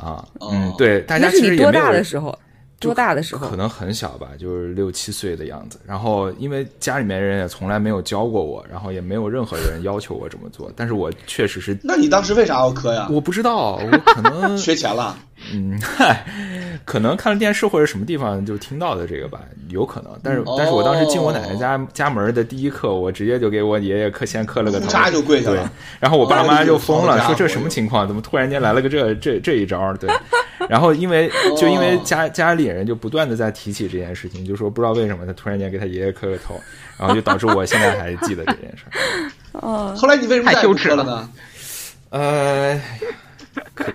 [0.00, 2.36] 啊，嗯哦，对，大家那是你多其实也没有大的时候？
[2.82, 3.56] 就多大的时候可？
[3.56, 5.78] 能很小吧，就是六七岁的样子。
[5.86, 13.08] 然后因为家里面人也从来没有教过我，然后也没有任何人要求我这么做，但是我确实是，那你当时为啥要磕呀？
[13.10, 15.16] 我不知道，我可能 缺钱了。
[15.52, 16.24] 嗯，嗨，
[16.84, 20.12] 可能看了电视或者什么地方就听到的这个吧，有可能。
[20.22, 28.06] 但是，哦但是我当时进我奶奶家家门的第一刻，我直接就给我爷爷磕先磕了个头，就跪下了，然后我爸妈就疯了，说这什么情况？
[28.06, 29.92] 怎么突然间来了个这这这一招？
[29.94, 30.08] 对，
[30.68, 36.60] 然后因为就因为家家里人就不断的在提起这件事情，就说不知道为什么他突然间给他爷爷磕个头，
[36.98, 38.92] 然后就导致我现在还记得这件事儿。
[39.60, 41.28] 哦，后来你为什么再不太羞耻了呢？
[42.10, 42.80] 呃，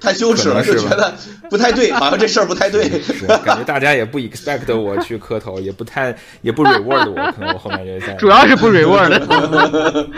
[0.01, 1.13] 太羞耻了，是觉得
[1.49, 2.83] 不太对，好像这事儿不太对。
[3.01, 10.09] 是感觉大家也不 expect 我去磕头，也不太也不 reward 我，可能我后面就在 主要是不 reward 的。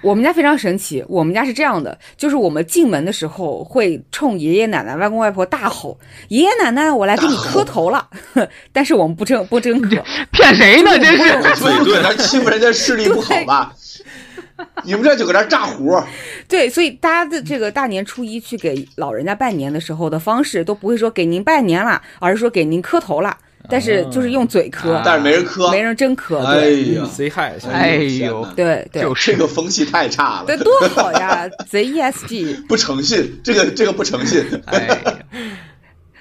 [0.00, 8.06] 我们家非常神奇，我们家是这样的，就是我们进门的时候会冲爷爷奶奶、外公外婆大吼：“爷爷奶奶，我来给你磕头了。”
[8.72, 9.96] 但是我们不真不真磕，
[10.30, 10.96] 骗谁呢？
[10.98, 11.16] 这是。
[11.18, 13.72] 对对，咱欺负人家视力不好吧？
[14.84, 16.00] 你们这就搁这炸胡，
[16.48, 23.36] 对，所以大家的这个大年初一去给老人家拜年的时候的方式，都不会说给您拜年了，而是说给您磕头了。
[23.70, 25.70] 但是就是用嘴磕，啊但是没人磕。
[25.70, 26.38] 没人真磕。
[26.38, 32.66] 哎对，呀 hi，先哎呦对对，就这个风气太差了对，，多好呀 贼 ESG。
[32.66, 34.42] 不诚信，这个这个不诚信。
[34.64, 34.98] 哎，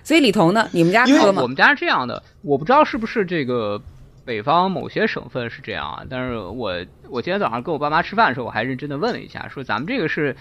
[0.03, 1.47] 所以李彤呢，你们家磕吗我？
[1.47, 3.81] 们家是这样的，我不知道是不是这个
[4.27, 10.35] 北方某些省份是这样啊，但是我我今天早上跟我爸妈吃饭的时候，我还认真的问了一下，说咱们这个是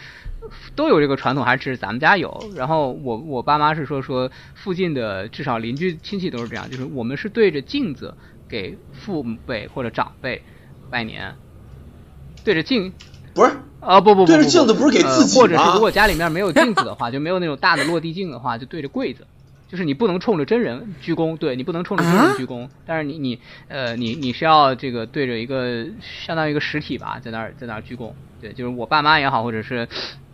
[0.75, 2.51] 都有这个传统，还是只是咱们家有？
[2.57, 8.13] 然后我我爸妈是说说附近的至少邻居亲戚都是这样，就是我们是对着镜子
[8.49, 10.43] 给父辈或者长辈
[10.91, 11.37] 拜年，
[12.45, 12.93] 对着镜。
[13.35, 19.27] 不是，啊不不不，对着镜子不是给自己呃，或者是如果家里面没有镜子的话，就没有那种大的落地镜的话，就对着柜子，
[19.69, 29.89] 就是你不能冲着真人鞠躬，对你不能冲着真啊人鞠躬，但是你你呃你你是要这个对着一个相当于一个实体吧，在那儿在那儿鞠躬，对，就是我爸妈也好，或者是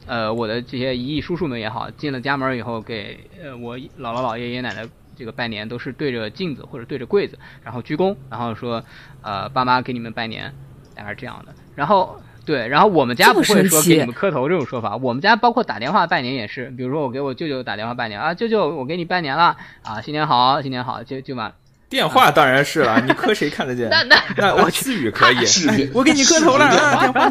[0.07, 4.89] 呃我的这些姨姨叔叔们也好，进了家门以后给呃我姥姥姥爷爷爷奶奶。
[5.15, 8.83] 这个拜年都是对着镜子或者对着柜子，然后鞠躬，然后说，
[9.21, 10.55] 呃，爸妈给你们拜年，
[10.95, 11.55] 大概是这样的。
[11.75, 21.55] 然后对，然后我们家不会说给你们磕头这种说法，我们家包括打电话拜年也是，比如说我给我舅舅打电话拜年啊，舅舅我给你拜年了啊，新年好，新年好，就就完了。
[21.89, 23.89] 电话当然是了，你磕谁看得见？
[23.91, 27.13] 那那那我思雨可以， 视频我给你磕头了啊！
[27.13, 27.31] 电话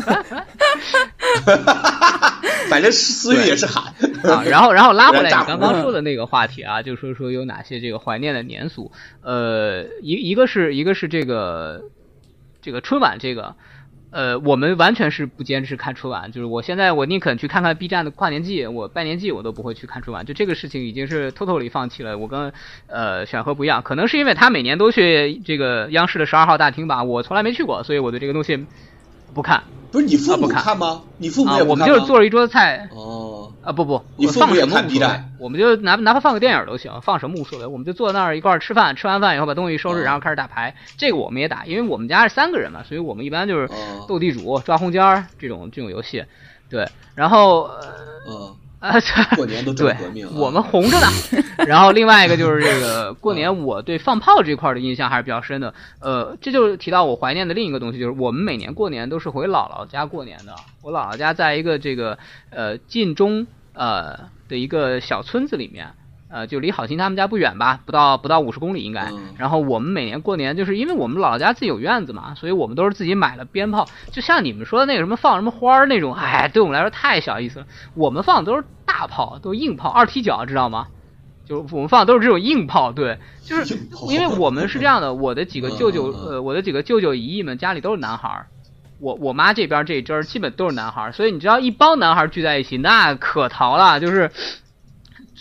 [2.70, 3.84] 反正思域也是喊。
[4.24, 8.92] 啊，然后然后拉回来你刚刚说的那个话题啊，就说说有哪些这个怀念的年俗，
[9.24, 11.82] 呃，一一个是一个是这个
[12.62, 13.56] 这个春晚这个。
[14.12, 22.18] 呃，我们完全是不坚持看春晚，就是我现在我宁肯去看看 B 站的跨年季，我拜年季我都不会去看春晚，就这个事情已经是 totally 放弃了。
[22.18, 22.52] 我跟
[22.88, 28.66] 呃选和不一样，可能是因为他每年都去这个央视的十二号大厅吧，我从来没去过，所以我对这个东西
[29.34, 31.04] 不看不是你父母看看吗？
[31.18, 31.64] 你父母啊也。
[31.64, 40.76] 不看吗我们就是做了一桌子菜，哦，啊不不，你我放父母也看什么无 B 所我们就哪哪怕放个电影都行，放什么无所谓，我们就坐在那儿一块儿吃饭，吃完饭以后把东西收拾，哦然后开始打牌。
[40.98, 46.26] 这个我们也打，因为我们家是三个人嘛，所以我们一般就是哦斗地主、抓红尖儿这种这种游戏。
[46.70, 47.94] 对，然后呃
[48.28, 48.94] 嗯，啊，
[49.38, 51.08] 过年都对革命啊，我们红着呢。
[51.66, 55.74] 然后另外一个就是这个过年，我对放炮这块儿的印象还是比较深的。
[56.00, 60.56] 呃，这就是提到我怀念的另一个东西，就是我们每年过年都是回姥姥家过年的。
[60.82, 62.18] 我姥姥家在一个这个
[62.50, 65.94] 呃晋中呃的一个小村子里面。
[66.32, 69.02] 呃，就离好心他们家不远吧，不到不到五十公里应该。
[69.12, 73.88] 嗯然后我们每年过年，就是因为我们姥姥家自己有院子嘛，所以我们都是自己买了鞭炮。
[74.12, 77.66] 就像你们说的那个什么放什么花儿那种，哎，对我们来说太小意思了。
[77.96, 80.88] 我们放的都是大炮，都是硬炮，二踢脚，知道吗？
[81.44, 88.48] 就是我们放的都是这种硬炮，对，就是因为我们是这样的，我的几个舅舅，呃，我的几个舅舅姨姨们家里都是男孩儿，
[89.00, 94.32] 我我妈这边这一支儿基本都是男孩儿，所以你知道一帮男孩儿聚在一起，那可淘了，就是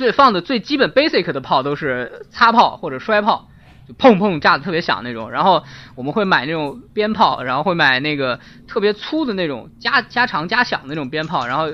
[0.00, 3.50] 最放的最基本 basic 的炮都是擦炮或者摔炮，
[3.86, 5.30] 就砰砰炸的特别响那种。
[5.30, 5.62] 然后
[5.94, 11.70] 我们会买那种鞭炮，然后会买那个特别粗的那种加加长加响的那种鞭炮，然后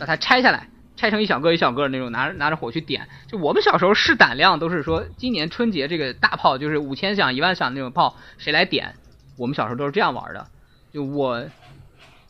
[0.00, 0.70] 把它拆下来。
[0.96, 3.06] 拆成一小个一小个的那种，拿着拿着火去点。
[3.28, 8.94] 就我们小时候试胆量都是说，今年春节这个大炮就是五千响、一万响那种炮，谁来点？
[9.38, 10.48] 我们小时候都是这样玩的。
[10.92, 11.44] 就我，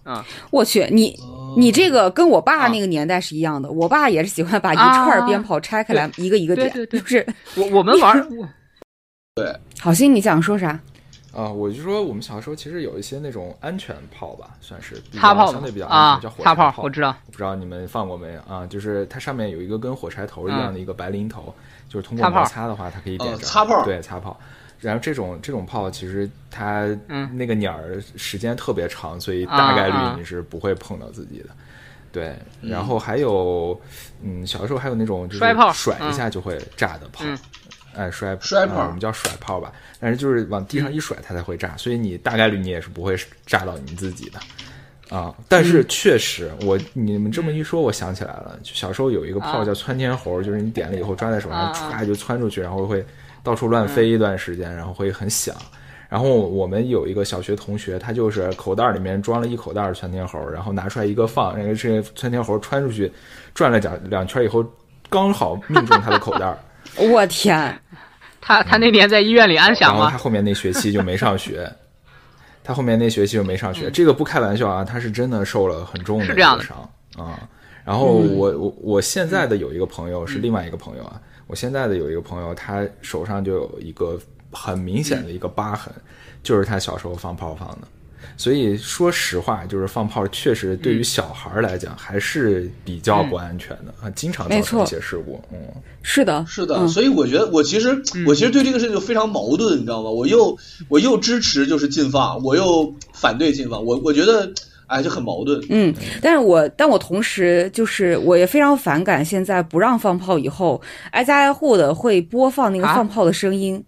[0.05, 8.29] 啊，我去，你哦你这个跟我爸啊那个年代是一样的，我爸也是喜欢把一串鞭炮拆开来，一个一个点，对对对就是我我们玩，
[9.37, 10.79] 对好心，你想说啥？
[11.35, 17.15] 啊，我就说我们小时候其实有一些那种安全炮吧，算是比擦炮较相对比较安啊全，叫火炮，炮我知道。
[17.27, 18.67] 我不知道你们放过没有啊？
[18.67, 21.55] 就是它上面有一个跟火柴头一样的一个白磷头，
[21.88, 23.37] 就是通过摩擦的话，它可以点着。
[23.38, 24.38] 呃擦炮对，擦炮。
[24.83, 27.35] 然后这种这种炮其实它嗯。
[27.35, 31.47] 那个鸟儿时间特别长，所以大概率你是不会碰到自己的。
[32.12, 32.68] 对，嗯。
[32.68, 33.81] 然后还有，
[34.23, 35.38] 嗯，小时候还有那种就是
[35.73, 36.12] 甩一嗯。
[36.12, 37.38] 下就会炸的炮，嗯。
[37.95, 43.16] 哎，摔摔炮啊我们叫甩炮吧，但是就是往地上一甩它才会炸，所以你大概率你也是不会
[43.47, 44.40] 炸到你自己的。
[45.14, 49.64] 啊，但是确实，我你们这么一说，我想起来了，就小时候有一个炮啊。
[49.64, 52.03] 叫窜天猴，就是你点了以后抓在手上，啊啊。
[52.03, 53.05] 就窜出去，然后会
[53.43, 55.55] 到处乱飞一段时间，然后会很响。
[56.09, 63.11] 然后我们有一个小学同学，他就是口袋里面装了一口袋窜天猴，然后拿出来一个放，那个这个窜天猴穿出去，
[63.55, 64.63] 转了两两圈以后，
[65.09, 66.55] 刚好命中他的口袋。
[66.99, 67.81] 我天，
[68.43, 70.05] 他他那年在医院里安详吗？
[70.05, 71.67] 后他后面那学期就没上学，
[72.63, 73.91] 他后面那学期就没上学。
[73.91, 77.41] 这个不开玩笑啊，他是真的受了很重的伤啊。
[77.85, 81.19] 然后我我我现在的有一个朋友是另外一个朋友啊，
[81.53, 84.19] 我现在的有一个朋友，他手上就有一个
[84.51, 85.93] 很明显的一个疤痕，
[86.43, 87.87] 就是他小时候放炮放的。
[88.38, 95.38] 所以说实话，就是放炮确实对于小孩儿来讲还是比较不安全的啊，经常造成一些事故。
[95.53, 95.59] 嗯，
[96.03, 100.09] 是的，是的，嗯所以我觉得我其实我其实对这个事情就非常矛盾，你知道吗？
[100.09, 100.57] 我又
[100.88, 104.51] 我又支持就是禁放，我又反对禁放，我我觉得
[104.93, 105.61] 哎就很矛盾。
[105.71, 113.83] 嗯，但是我但我同时就是我也非常反感现在不让放炮以后，挨家挨户的会播放那个啊放炮的声音，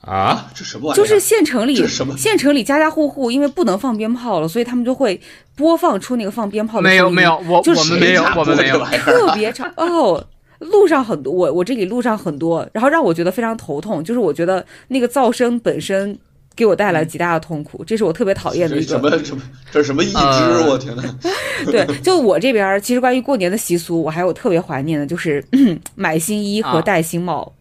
[0.00, 1.02] 啊，这什么玩意儿？
[1.02, 5.20] 就是县城里什么县城里家家户户因为不能放鞭炮了，所以他们就会
[5.56, 6.96] 播放出那个放鞭炮的声音。
[6.96, 10.24] 没有没有，我就是我们没有我们没有特别吵哦。
[10.58, 16.16] 路上很多，我我这里路上很多，然后让我觉得非常头痛，就是我觉得那个噪声本身
[16.54, 18.86] 给我带来极大的痛苦，这是我特别讨厌的一个。
[18.86, 20.18] 什么什么这是什么一只？
[20.18, 21.02] 呃我天呐！
[21.66, 25.44] 对，就我这边儿，其实关于过年的习俗，我还有特别怀念的，就是
[25.94, 27.52] 买新衣和啊戴新帽。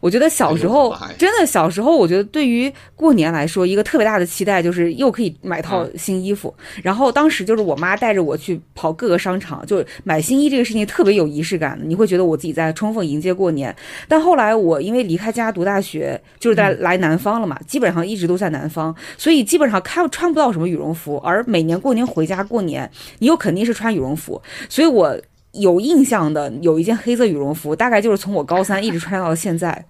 [0.00, 6.54] 我觉得小时候真的小时候，我觉得对于过年来说，一个特别大的期待就是又可以买套嗯新衣服。
[6.82, 13.74] 然后当时就是我妈带着我去跑各个商场，就是买新衣这个事情特别有仪式感，你会觉得我自己在充分迎接过年。
[14.08, 21.18] 但后来我因为离开家读大学，就是在来南方了嘛，基本上一直都在南方，所以基本上看穿不到什么羽绒服。
[21.18, 25.16] 而每年过年回家过年，你又肯定是穿羽绒服，所以我
[25.52, 29.84] 有印象的有一件黑色羽绒服，大概就是从我高三一直穿到了现在。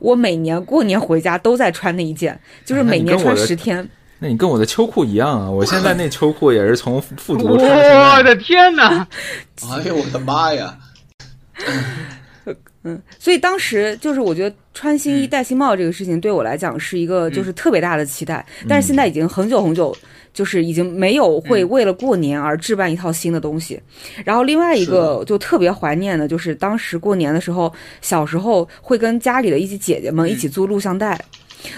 [0.00, 3.88] 我每年过年回家都在穿那一件，就是每年穿十天。
[4.18, 5.50] 那你跟我的秋裤一样啊！
[5.50, 8.16] 我现在那秋裤也是从复 读穿到现在。
[8.16, 9.06] 我的天哪！
[9.70, 10.78] 哎呦我的妈呀！
[13.18, 15.18] 所以当时就是我觉得穿新嗯。
[15.22, 19.96] 衣戴新帽这个事情对我来讲是一个就是特别大的期待，但是现在已经很久很久。
[20.34, 21.68] 就是已经没有会嗯。
[21.68, 23.78] 为了过年而置办一套新的东西，
[24.24, 31.22] 然后另外一个就特别怀念的，就是当时过年的时候，小时候会跟家里的一些姐姐们一起租录像带，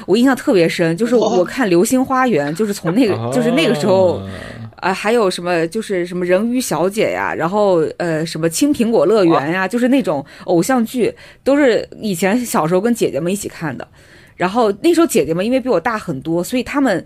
[0.07, 4.23] 我印象特别深，就是我看《流星花园》，就是从那个就是那个时候
[4.85, 13.89] 啊啊，还有什么就是什么人鱼小姐呀，然后呃什么青苹果乐园呀，就是那种偶像剧，都是以前小时候跟姐姐们一起看的。
[14.37, 17.03] 然后那时候姐姐们因为比我大很多，所以她们。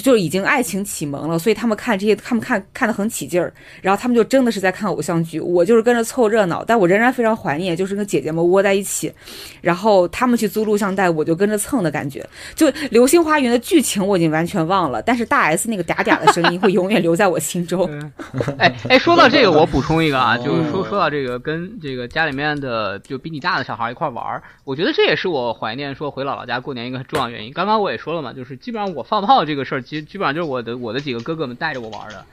[0.00, 5.40] 就已经爱情启蒙了，所以他们看这些，他们看看得很起劲儿，然后他们就真的是在看偶像剧。
[5.40, 9.12] 我就是跟着凑热闹，但我仍然非常怀念，就是跟姐姐们窝在一起，
[9.60, 12.26] 然后他们去租录像带，我就跟着蹭的感觉。
[12.54, 17.88] 就《流星花园》的剧情我已经完全忘了，但是大 S 那个嗲嗲的声音会永远留在我心中。
[18.58, 27.52] 哎哎，说到这个，我补充一个啊，哦就是说说到这个跟这个家里面的就比你大的小孩一块玩儿，我觉得这也是我怀念说回姥姥家过年一个很重要原因。
[27.52, 32.26] 刚刚我也说了嘛，就是基本上我放炮这个事儿，其实基本上就是我的我的几个哥哥们带着我玩的，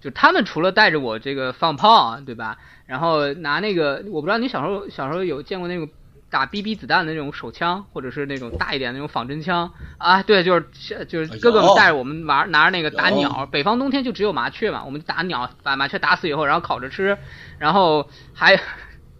[0.00, 2.58] 就他们除了带着我这个放炮，对吧？
[2.86, 5.88] 然后拿那个，我不知道你小时候小时候有见过那种
[6.30, 10.22] 打 BB 子弹的那种手枪，或者是那种大一点的那种仿真枪啊？
[10.22, 13.46] 对，就是就是哥哥们带着我们玩，拿着那个打鸟。
[13.50, 17.18] 北方冬天就只有麻雀嘛，我们打鸟，把麻雀打死以后，然后烤着吃，
[17.58, 18.60] 然后还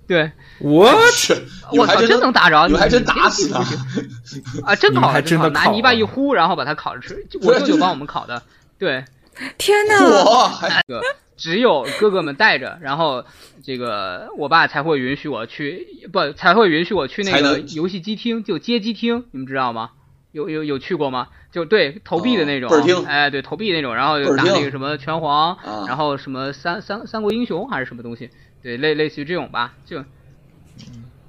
[0.08, 1.34] 对，我去，
[1.72, 3.60] 我操， 真真能打着，你们还真打死他！
[4.64, 4.74] 啊！
[4.74, 7.26] 真烤真的烤拿泥巴一呼，然后把它烤着吃。
[7.42, 8.42] 我舅舅帮我们烤的，
[8.78, 9.04] 对，
[9.58, 10.02] 天哪！
[10.24, 11.02] 我，还这个
[11.36, 13.22] 只有哥哥们带着，然后
[13.62, 19.90] 这个我爸才会允许我去，不才会允许我去那个游戏机厅，就街机厅，你们知道吗？
[20.32, 21.28] 有有有去过吗？
[21.52, 22.70] 就对投币的那种，
[23.06, 28.30] 哎，对投币那种，然后就打那个什么拳皇，啊然后什么三三三国英雄还是什么东西，
[28.62, 30.04] 对，类类似于这种吧，就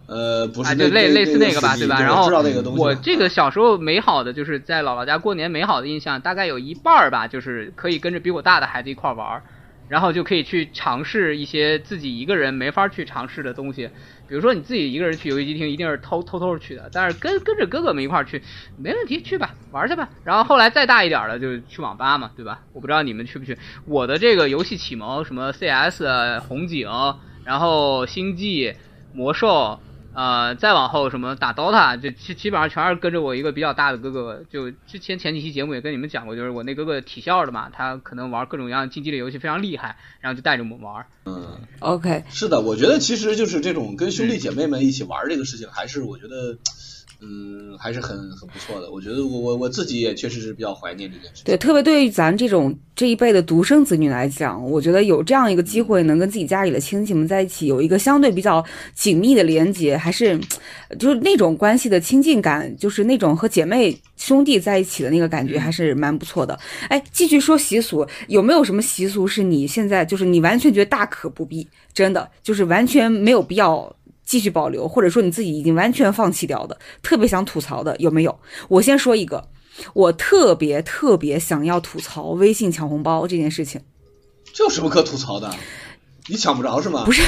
[0.08, 2.02] 呃不是啊，就类类似那个吧，对吧？
[2.02, 2.28] 然后
[2.76, 2.96] 我。
[2.96, 9.44] 这个小时候美好的就是在姥姥家过年美好的印象，大概有一半儿吧，就是可以跟着比我大的孩子一块儿玩儿，
[9.90, 13.90] 然后就可以去尝试一些自己一个人没法去尝试的东西。
[14.28, 18.44] 比如说你自己一个人去游戏机厅，一定是偷偷偷去的，但是跟跟着哥哥们一块去，
[18.78, 20.08] 没问题，去吧，玩去吧。
[20.24, 22.62] 然后后来再大一点儿的，就去网吧嘛，对吧？
[22.72, 23.58] 我不知道你们去不去。
[23.86, 26.88] 我的这个游戏启蒙，什么 CS、红警，
[27.44, 28.76] 然后星际、
[29.12, 29.82] 魔兽，
[30.20, 34.44] 呃，再往后什么打 DOTA，就基基本上全是跟着我一个比较大的哥哥。
[34.50, 41.06] 就之前前几期节目也跟你们讲过，就是我那哥哥体校的嘛，他可能玩各种各样竞技类游戏非常厉害，然后就带着我们玩。
[41.24, 46.60] 嗯，OK，是的，我觉得其实就是这种跟兄弟姐妹们一起玩这个事情，还是我觉得，嗯，
[47.78, 48.92] 还是很很不错的。
[48.92, 51.44] 我觉得我我我自己也确实是比较怀念这件事情。
[51.46, 58.64] 对，特别对于咱这种这一辈的独生子女来讲，我觉得有这样一个机会，能跟自己家里的亲戚们在一起，有一个相对比较
[58.94, 60.40] 紧密的连接，还是
[60.98, 66.58] 就是那种关系的亲近感，就是那种和姐妹兄弟在一起的那个感觉，还是蛮不错的。
[66.88, 73.94] 哎，继续说习俗，有没有什么习俗是你现在就是你完全觉得大可不必，真的就是完全没有必要？
[74.30, 78.40] 继续保留，或者说你自己已经完全放弃掉的，特别想吐槽的有没有？
[78.68, 79.50] 我先说一个，
[79.96, 83.82] 我特别特别想要吐槽微信抢红包这件事情。
[84.54, 85.52] 这有什么可吐槽的？
[86.30, 87.04] 你抢不着是吗？
[87.06, 87.22] 不是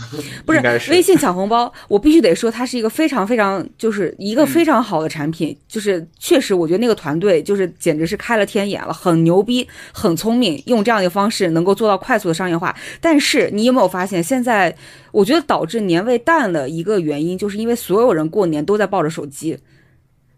[0.46, 12.74] 不是是微信抢红包，我必须得说，它是一个非常非常就是一个嗯非常好的产品，就是确实我觉得那个团队就是简直是开了天眼了，很牛逼，很聪明，用这样的方式能够做到快速的商业化。
[13.00, 14.74] 但是你有没有发现，现在
[15.12, 19.58] 我觉得导致年味淡的一个原因，就是因为所有人过年都在抱着手机。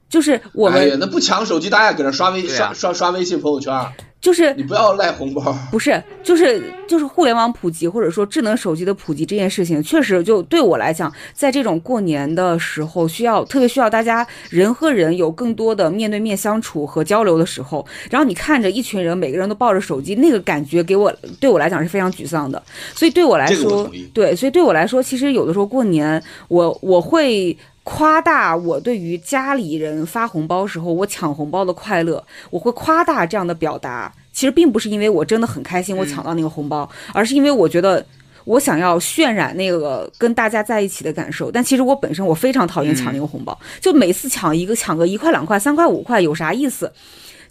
[0.09, 3.75] 就是我们、哎呀，那不抢手机，大家搁那刷微、啊刷刷刷微信朋友圈，
[4.21, 5.57] 就是你不要赖红包。
[5.71, 22.61] 不是，就是就是互联网普及或者说智能手机的普及这件事情，确实就对我来讲，在这种过年的时候，需要特别需要大家人和人有更多的面对面相处和交流的时候，然后你看着一群人每个人都抱着手机，那个感觉给我对我来讲是非常沮丧的。
[22.95, 27.57] 所以对我来这个我说，对，所以对我来说，其实有的时候过年，我我会。
[27.91, 34.13] 夸大我对于家里人发红包时候我抢红包的快乐，我会夸大这样的表达。
[34.31, 38.05] 其实并不是因为我真的很开心我抢到那个红包，而是因为我觉得
[38.45, 41.51] 我想要渲染那个跟大家在一起的感受。
[41.51, 46.93] 但其实我本身我非常讨厌抢那个红包，就每次抢一个抢个一块两块三块五块有啥意思？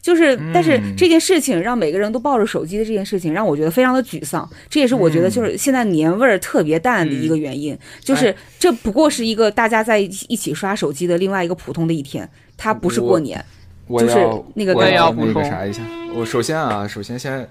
[0.08, 4.49] 就是，但是这件事情让每个人都抱着手机的这件事情，让我觉得非常的沮丧。
[4.70, 13.43] 这也是我觉得就是现在年味儿特别淡的一个原因，就是这不过是一个大家在一起一起刷手机的另外一个普通的一天，它不是过年。
[13.89, 15.82] 就是我要那个我也我那个要补充啥一下。
[16.16, 17.45] 我首先啊，首先先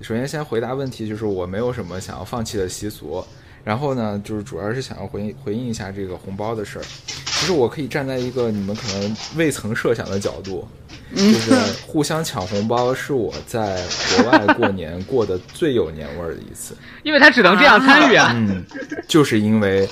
[0.00, 3.24] 首先先回答问题，就是我没有什么想要放弃的习俗。
[3.62, 6.82] 然后呢，就是主要是想要回应回应一下这个红包的事儿。
[7.06, 10.66] 其实我可以站在一个你们可能未曾设想的角度，
[11.14, 11.54] 就是
[11.86, 13.82] 互相抢红包是我在
[14.16, 16.76] 国外过年 过得最有年味儿的一次。
[17.02, 18.32] 因为他只能这样参与啊。
[18.34, 18.64] 嗯，
[19.06, 19.88] 就是因为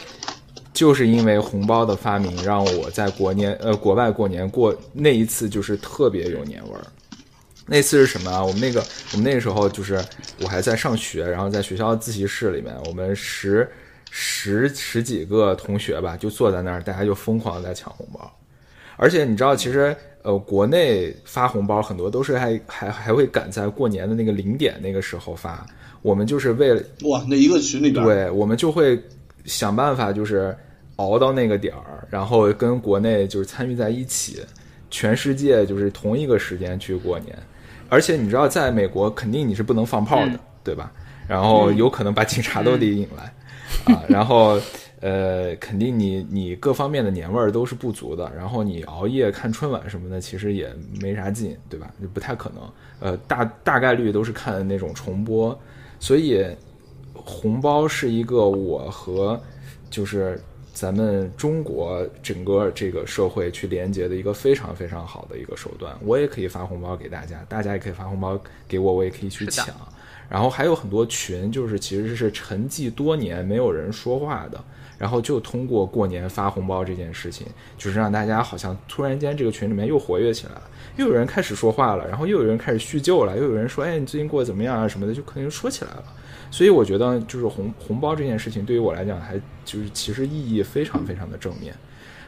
[0.72, 6.84] 就是因为红包的发明，让我在国年呃国外过年过那一次就是特别有年味儿。
[7.66, 8.42] 那次是什么啊？
[8.44, 10.02] 我们那个我们那个时候就是
[10.40, 13.70] 我还在上学，然后在学校自习室里面，我们十
[14.10, 18.36] 十十几个同学吧，就坐在那儿，大家就疯狂地在抢红包。
[18.96, 25.66] 而且你知道，其实呃，国内发红包很多都是还还还会赶在过年的那个零点那个时候发。
[26.02, 28.98] 我们就是为了哇，那一个群里边，对，我们就会
[29.44, 30.56] 想办法，就是
[30.96, 34.40] 熬到那个点儿，然后跟国内就是参与在一起，
[34.90, 37.38] 全世界就是同一个时间去过年。
[37.90, 40.92] 而且你知道，在美国肯定你是不能放炮的，嗯对吧？
[41.26, 43.32] 然后有可能把警察都得引来、
[43.94, 44.60] 啊，然后
[45.00, 48.30] 呃，肯定你你各方面的年味儿都是不足的。
[48.36, 50.70] 然后你熬夜看春晚什么的，其实也
[51.00, 51.90] 没啥劲，对吧？
[52.00, 52.62] 就不太可能。
[53.00, 55.58] 呃，大大概率都是看那种重播，
[55.98, 56.44] 所以
[57.14, 59.40] 红包是一个我和
[59.88, 60.38] 就是
[60.74, 65.96] 咱们中国整个这个社会去连接的一个非常非常好的一个手段。
[66.02, 68.38] 我也可以发红包给大家，大家也可以发红包
[68.68, 69.74] 给我，我也可以去抢。
[70.28, 74.62] 然后还有很多群，就是其实是沉寂多年没有人说话的，
[75.00, 77.46] 然后就通过过年发红包这件事情，
[77.78, 80.62] 就是让大家好像突然间这个群里面又活跃起来了，
[80.96, 86.04] 又有人开始说话了，然后又有人开始叙旧了，又有人说，哎，你最近过得怎么样啊什么的，就可能说起来了。
[86.50, 91.74] 所以我觉得，就是红红包这件事情对于我来讲，还就是其实意义非常非常的正面。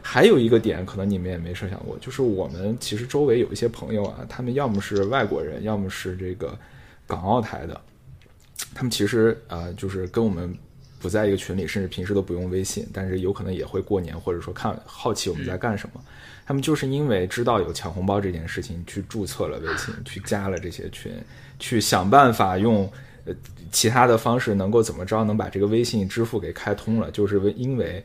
[0.01, 6.59] 还有一个点，可能你们也没设想过，就是我们其实周围有一些朋友啊，他们要么是外国人，要么是这个
[7.07, 7.79] 港澳台的，
[8.75, 10.57] 他们其实呃，就是跟我们。
[11.03, 16.01] 不在一个群里，甚至平时都不用微信，但是有可能也会过年，或者说看好奇我们在干什么。
[16.47, 21.13] 他们就是因为知道有抢红包这件事情，去注册了微信，去加了这些群，
[21.59, 22.91] 去想办法用
[23.25, 23.35] 呃
[23.71, 28.05] 其他的方式能够怎么着能把这个微信支付给开通了，就是为因为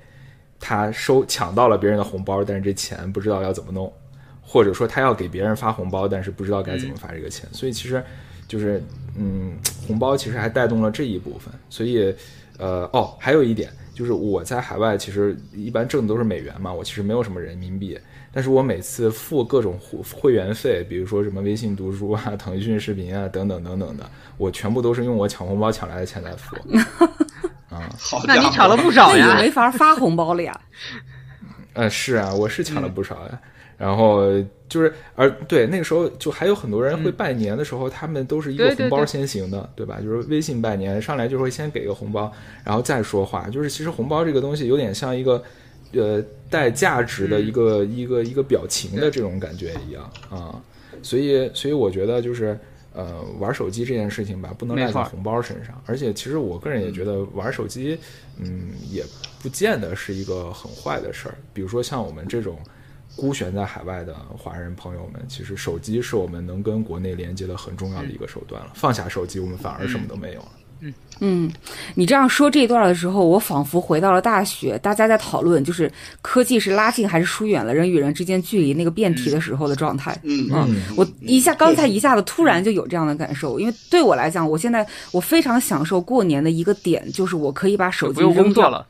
[0.59, 3.91] 他收抢到了别人的红包，但是这钱不知道要怎么弄，
[4.41, 8.03] 或者说他要给别人发红包，但是不知道该怎么发这个钱，所以其实
[8.47, 8.81] 就是
[9.15, 12.13] 嗯，红包其实还带动了这一部分，所以。
[12.57, 17.99] 呃哦，还有一点就是我在海外其实一般挣的都是美元嘛，我其实没有什么人民币，
[18.31, 26.55] 但是我每次付各种会会员费，比如说什么微信读书啊、腾讯视频啊等等等等的，我全部都是用我抢红包抢来的钱来付。
[27.69, 30.59] 啊，好，那你抢了不少呀，没法发红包了呀。
[31.73, 33.39] 呃，是啊，我是抢了不少呀。
[33.77, 34.21] 然后
[34.69, 39.99] 就是，而对那个时候就还有很多人会拜年的时候，他们都是一个红包先行的，对吧？
[40.01, 42.29] 就是微信拜年上来就会先给个红包，
[42.65, 43.49] 然后再说话。
[43.49, 45.41] 就是其实红包这个东西有点像一个
[45.93, 50.61] 呃带价值的一个一个一个表情的这种感觉一样啊。
[51.01, 52.59] 所以所以我觉得就是
[52.93, 55.81] 呃玩手机这件事情吧，不能赖在红包身上。
[55.85, 57.97] 而且其实我个人也觉得玩手机，
[58.37, 59.01] 嗯，也
[59.41, 61.35] 不见得是一个很坏的事儿。
[61.53, 62.59] 比如说像我们这种。
[63.17, 68.71] 孤悬在海外的华人朋友们，其实手机是我们能跟国内连接的很重要的一个手段了。
[68.75, 70.47] 放下手机，我们反而什么都没有了。
[70.79, 71.51] 嗯嗯，
[71.95, 75.91] 你这样说这一段的时候，我仿佛回到了大学，大家在讨论就是
[76.21, 80.15] 科技是拉近还是疏远了人与人之间距离那个辩题的时候的状态。
[80.21, 88.85] 嗯嗯，我一下刚才一下子突然就有这样的感受，因为对我来讲，我现在我非常享受过年的一个点，就是我可以把手机扔掉了，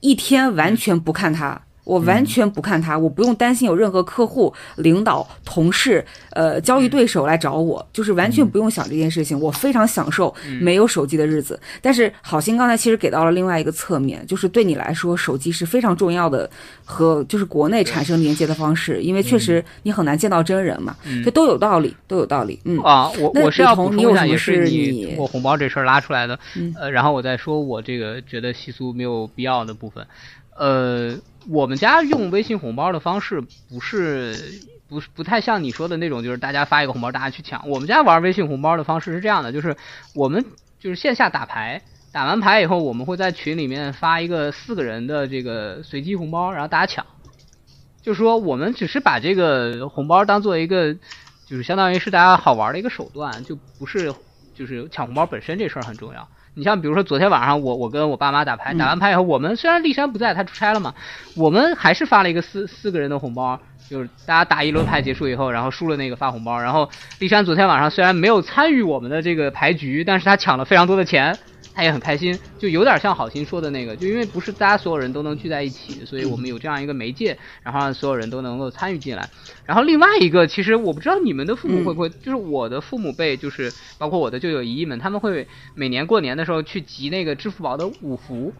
[0.00, 1.58] 一天完全不看它。
[1.84, 9.38] 我完全不看他，我不用担心有任何客户、领导、同事、呃交易对手来找我，就是完全不用想这件事情。
[9.38, 11.58] 我非常享受没有手机的日子。
[11.80, 16.48] 但是好心刚才其实给到了另外一个侧面，就是对你来说，手机是非常重要的
[16.84, 22.58] 和就是国内产生连接的方式，因为确实你很难见到真人嘛，这都有道理，都有道理。
[22.64, 26.38] 嗯啊，我我是要补充一下，也是你通过红包这事儿拉出来的。
[26.78, 30.06] 呃，然后我再说我这个觉得习俗没有必要的部分，
[30.56, 31.18] 呃。
[31.48, 37.68] 我们家用微信红包的方式不是不是不太像你说的那种，就是大家发一个红包，大家去抢。
[37.68, 39.76] 我们家玩微信红包的方式是这样的，就是
[40.14, 40.44] 我们
[40.78, 41.82] 就是线下打牌，
[42.12, 47.04] 打完牌以后，我们会在群里面发一个四个人的这个随机红包，然后大家抢。
[48.00, 50.94] 就说，我们只是把这个红包当做一个，
[51.44, 54.14] 就是相当于是大家好玩的一个手段，就不是
[54.54, 56.28] 就是抢红包本身这事儿很重要。
[56.54, 60.94] 你像比如说昨天晚上我我跟我爸妈打牌，打完牌以后，我们虽然丽珊不在，她出差了嘛，
[61.34, 71.38] 我们还是发了一个四四个人的红包，就是大家打一轮牌结束以后，然后输了那个发红包，然后丽珊昨天晚上虽然没有参与我们的这个牌局，但是她抢了非常多的钱。
[71.74, 79.28] 他也很开心，就有点像好心说的那个，就因为不是大家所有人都能聚在一起，所以我们有这样一个媒介，然后让所有人都能够参与进来。
[79.64, 88.52] 然后另外一个，其实我不知道你们的父母会不会，就是我的父母辈，就是包括我的舅舅姨姨们，他们会每年过年的时候去集那个支付宝的五福，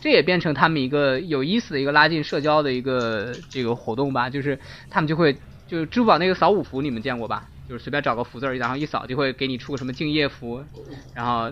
[0.00, 4.30] 这也变成他们一个有意思的一个拉近社交的一个这个活动吧。
[4.30, 4.58] 就是
[4.88, 5.36] 他们就会，
[5.66, 7.48] 就是支付宝那个扫五福，你们见过吧？
[7.68, 10.62] 就是随便找个福字儿，然后一扫就会给你出个什么敬业福，
[11.12, 11.50] 然后。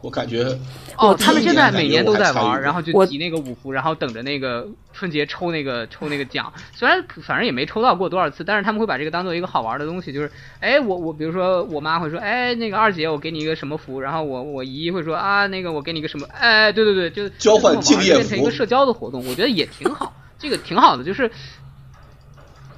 [0.00, 0.56] 我感觉
[0.96, 6.52] 哦，他们现在每年都在玩，然后就集那个五福，然后等着那个春节抽那个抽那个奖。
[6.72, 10.12] 虽然反正也没抽到过多少次，但是他们会把这个当做一个好玩的东西。
[10.12, 10.30] 就是，
[10.60, 14.00] 哎，我我比如说我妈会说，哎，那个二姐，我给你一个什么福？
[14.00, 16.26] 然后我我姨会说啊，那个我给你一个什么？
[16.32, 21.30] 哎，对对对，就交换敬业福，变成一个社交的活动，我觉得也挺好，这个挺好的，就是。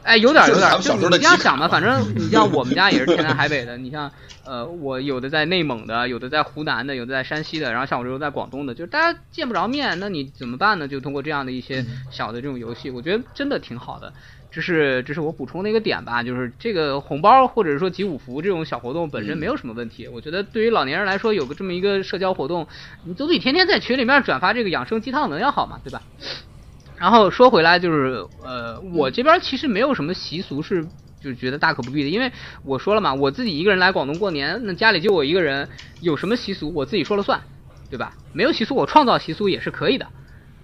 [0.03, 4.11] 哎，有点有点，就你这样想吧，反正你像我们家也是天南海北的，你像
[4.45, 10.89] 呃，我有的在内蒙的，有的在湖南的，有的在山西的，然后像我这种在广东的，就是大家见不着面，那你怎么办呢？
[10.89, 14.13] 就通过这样的一些小的这种游戏，我觉得真的挺好的。
[14.53, 20.09] 这是这是我补充的一个点吧，就是这个红包或者说集五福这种小活动本身没有什么问题。
[20.09, 22.67] 我觉得对于老年人来说，有个这么一个社交活动，
[23.05, 26.03] 你总比天天在群里面转发这个养生鸡汤能要好嘛，对吧？
[27.01, 30.87] 然后说回来就是，呃，我这边其实没有什么习俗是，
[31.19, 32.31] 就觉得大可不必的，因为
[32.63, 35.71] 我说了嘛，我自己一个人来广东过年，那家里就我一个人，
[36.01, 37.41] 有什么习俗我自己说了算，
[37.89, 38.19] 对吧？
[38.33, 40.09] 没有习俗我创造习俗也是可以的，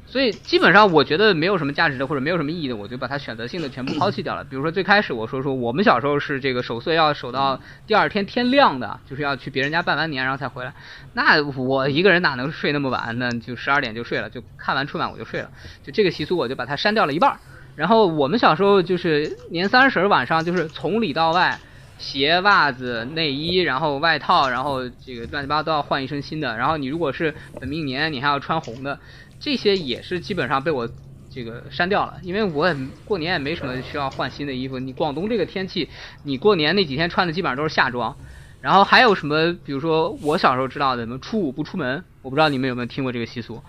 [0.08, 4.44] 所以基本上我觉得没有什么价值的或者没有什么意义的，我就把它选择性的全部抛弃掉了。
[4.44, 10.72] 比如说最开始我说说我们小时候是这个守岁要守到第二天天亮的，就是要去别人家拜完年然后才回来。
[11.12, 13.18] 那我一个人哪能睡那么晚？
[13.18, 15.50] 那就十二点就睡了，就看完春晚我就睡了。
[15.84, 17.36] 就这个习俗我就把它删掉了一半。
[17.74, 21.58] 然后我们小时候就是年三十晚上就是从里到外，
[21.98, 26.56] 鞋、袜子、内衣，然后外套，然后这个乱七八糟都要换一身新的。
[26.56, 28.98] 然后你如果是本命年，你还要穿红的。
[29.38, 30.88] 这些也是基本上被我
[31.30, 34.78] 这个删掉了，因为我也过年也没什么需要换新的衣服。
[34.78, 35.88] 你广东这个天气，
[36.22, 38.16] 你过年那几天穿的基本上都是夏装。
[38.62, 43.62] 然后还有什么，比如说我小时候知道的，什么初五不出门，我不知道你们有没有听过这个习俗。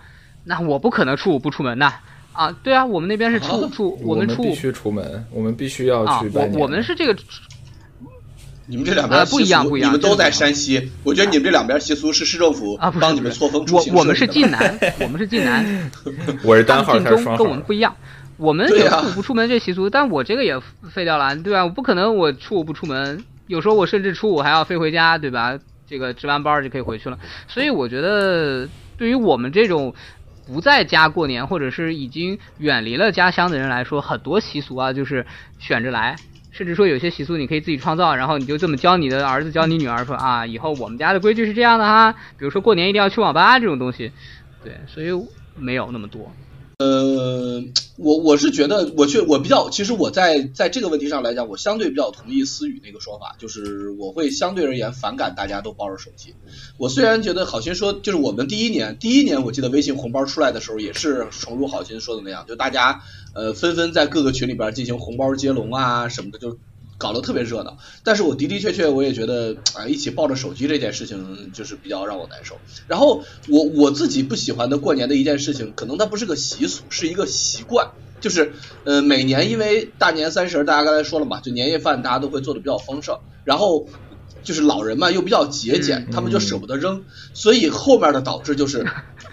[0.44, 1.92] 那我不可能初五不出门呐。
[2.32, 6.54] 啊，对啊，我们那边是初初，我们初五必须出门，我们必须要去拜年。
[6.54, 7.16] 我我们是这个。
[8.68, 9.88] 你们这两边不一样，不一样。
[9.88, 13.94] 你们都在山西，我觉得你们这两边习俗是市政府帮你们错峰出行。
[13.94, 15.90] 我我们是晋南，我们是晋南。
[16.44, 17.96] 我是单号，晋中，跟我们不一样。
[18.36, 20.60] 我们有初五不出门这习俗，但我这个也
[20.92, 21.64] 废掉了，对吧？
[21.64, 25.58] 我不可能我初五不出门，有时候我甚至初五还要飞回家，对吧？
[25.88, 27.18] 这个值完班就可以回去了。
[27.48, 29.94] 所以我觉得，对于我们这种
[30.46, 35.24] 不在家过年，或者是已经远离了家乡的人来说，很多习俗啊，就是
[35.58, 36.16] 选着来。
[36.50, 44.10] 甚至说有些习俗你可以自己创造，然后你就这么教你的儿子、教你女儿说啊，以后我们家的规矩是这样的哈，比如说过年一定要去网吧这种东西，
[44.64, 45.08] 对，所以
[45.56, 46.32] 没有那么多。
[46.78, 47.60] 呃，
[47.96, 56.34] 我我是觉得，我却我比较，其实我在在这个问题上来讲，我相对比较同意思雨那个说法，就是我会相对而言反感大家都抱着手机。
[56.76, 63.02] 我虽然觉得好心说，就是我们第一年第一年，我记得微信红包出来的时候，也是诚如好心说的那样，就大家
[63.34, 66.58] 呃纷纷在各个群里边进行红包接龙啊什么的，就。
[66.98, 72.58] 搞得特别热闹，但是我的的确确我也觉得啊，一起抱着手机这件事情就是比较让我难受。
[72.88, 78.52] 然后我我自己不喜欢的过年的一件事情，可能它不是个习俗，是一个习惯，就是
[78.84, 83.86] 呃每年因为大年三十，大家刚才说了嘛，就年夜饭大家都会做的比较丰盛，然后
[84.42, 88.84] 就是老人嘛又比较节俭，他们就舍不得扔，所以后面的导致就是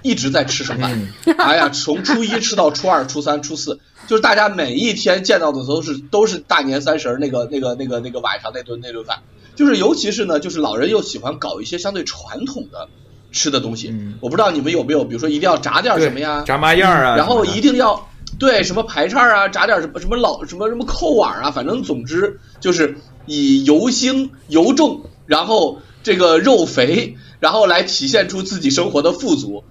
[0.05, 1.01] 一直在吃剩饭，
[1.39, 3.79] 哎呀，从初一吃到初二、初三、初四。
[4.07, 9.23] 就是大家每一天见到的都是都是大年三十那个那个那个那个晚上那顿那顿饭，
[9.55, 12.87] 就是尤其是呢，就是老人又喜欢搞一些相对传统的
[13.31, 13.95] 吃的东西。
[14.21, 16.43] 我不知道你们有没有，比如说一定要炸点什么呀？
[16.45, 17.15] 炸麻样啊。
[17.15, 29.63] 然后一定要对什么排叉啊，炸点什么什么老什么什么扣碗啊，反正总之就是以油腥油重，然后这个肉肥，然后来体现出自己生活的富足。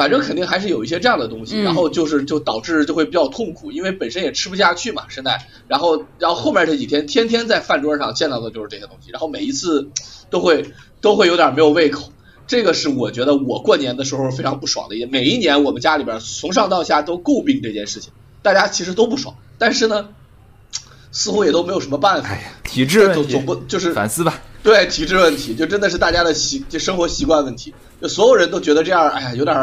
[0.00, 9.90] 反正肯定还是有一些这样的东西，然后就是就导致就会比较痛苦，因为本身也吃不下去嘛，现在，然后然后后面这几天天天在饭桌上见到的就是这些东西，然后每一次
[10.30, 10.72] 都会
[11.02, 12.12] 都会有点没有胃口，
[12.46, 15.10] 这个是我觉得我过年的时候非常不爽的一点。
[15.10, 20.08] 每一年我们家里边从上到下都诟病这件事情，大家其实都不爽，但是呢，
[21.12, 22.30] 似乎也都没有什么办法。
[22.30, 24.40] 哎呀，体质总总不就是反思吧。
[24.62, 29.56] 对体质问题，就真的是大家的习就生活习惯问题，就所有人都觉得这样，哎呀，有点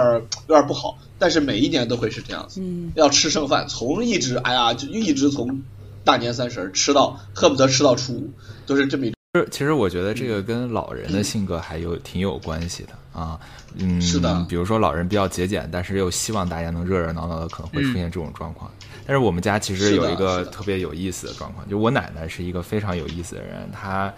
[0.48, 0.98] 有点不好。
[1.20, 2.62] 但是每一年都会是这样子，
[2.96, 5.62] 要吃剩饭，从一直哎呀，就一直从
[6.04, 8.30] 大年三十吃到恨不得吃到初五，
[8.66, 9.08] 都是这么。
[9.52, 13.40] 其实我觉得这个跟老人的性格还有挺有关系的啊，
[13.76, 14.46] 嗯，是的。
[14.50, 18.72] 比如说老人比较节俭，但是又希望大家能热热闹闹的，可能会出现这种状况。
[19.06, 24.12] 但是我们家其实有一个特别有意思的状况，就我奶奶是一个非常有意思的人，她。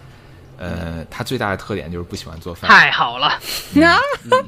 [0.60, 2.70] 呃，他最大的特点就是不喜欢做饭。
[2.70, 3.40] 太好了，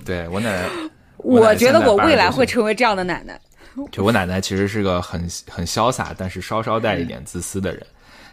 [0.05, 0.69] 对我奶奶，
[1.17, 3.41] 我觉得我未来会成为这样的奶奶。
[3.91, 7.87] 就我奶奶其实是个很很潇洒，但是稍稍带一点自私的人。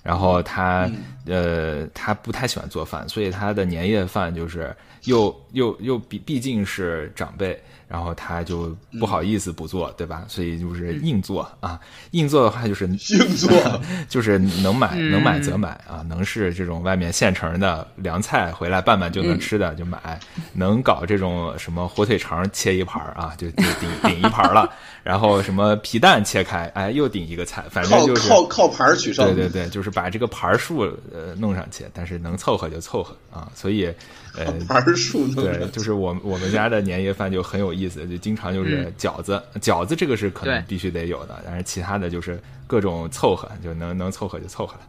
[0.04, 0.90] 然后她
[1.26, 7.62] 呃，她不太喜欢做饭，所以她的年夜饭就是又又又毕毕竟是长辈。
[7.90, 10.24] 然后他就不好意思不做，对吧？
[10.28, 11.80] 所以就是硬做啊，
[12.12, 13.50] 硬做的话就是硬做，
[14.08, 20.20] 就是能买能买则买啊，能是这种外面现成的凉菜回来拌拌就能吃的就买，
[20.54, 24.72] 能搞这种什么火腿肠切一盘啊，就就顶顶一盘了。
[25.02, 29.26] 然后什么皮蛋切开，哎，又顶一个菜，反正就是靠靠盘取胜。
[29.34, 30.82] 对对对，就是把这个盘数
[31.12, 33.92] 呃弄上去，但是能凑合就凑合啊，所以。
[34.36, 34.46] 呃，
[35.36, 44.82] 对，就是我我们家的年夜饭就很有意思，就经常就是饺子，饺子这个是可能必须得有的，但是其他的就是各种凑合，就能能凑合就凑合了。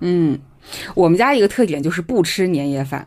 [0.00, 0.38] 嗯，
[0.94, 3.06] 我们家一个特点就是不吃年夜饭，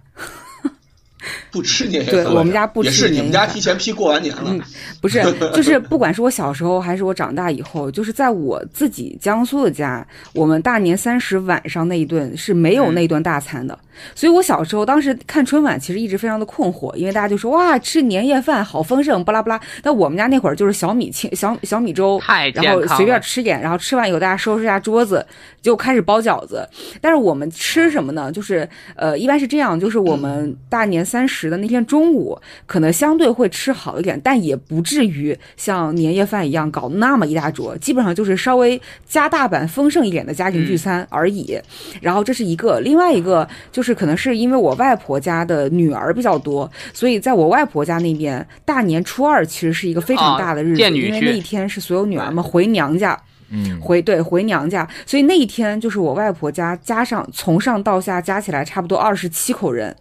[1.51, 4.59] 不吃年夜饭对饭，我们家不吃也是你年夜饭们家提前批过完年了嗯，
[4.99, 5.21] 不是，
[5.53, 13.77] 就是不管是我小时候还是我长大以后，就是在我自己江苏的家，我们大年三十晚上那一顿是没有那顿大餐的。
[14.15, 19.61] 所以我小时候当时看春晚，其实一直非常的困惑，因为大家就说哇吃年夜饭好丰盛，巴拉巴拉。
[19.81, 22.19] 但我们家那会儿就是小米青小小米粥，
[22.63, 25.25] 然后随便吃点，然后吃完以后大家收拾一下桌子，
[25.61, 26.67] 就开始包饺子。
[27.01, 28.31] 但是我们吃什么呢？
[28.31, 41.59] 就是呃，一般是这样，就是我们大年三十的那天中午，可能相对会吃好一点，但也不至于像年夜饭一样搞那么一大桌，基本上就是稍微加大版丰盛一点的家庭聚餐而已。
[42.01, 53.19] 然后这是一个，另外一个就是可能是因为我外婆家的女儿比较多，所以在我外婆家那边，大年初二其实是一个非常大的日子，因为那一天是所有女儿们回娘家。
[53.51, 59.95] 嗯，回对回娘家，所以那一天就是我外婆家加上从上到下加起来差不多二十七口人，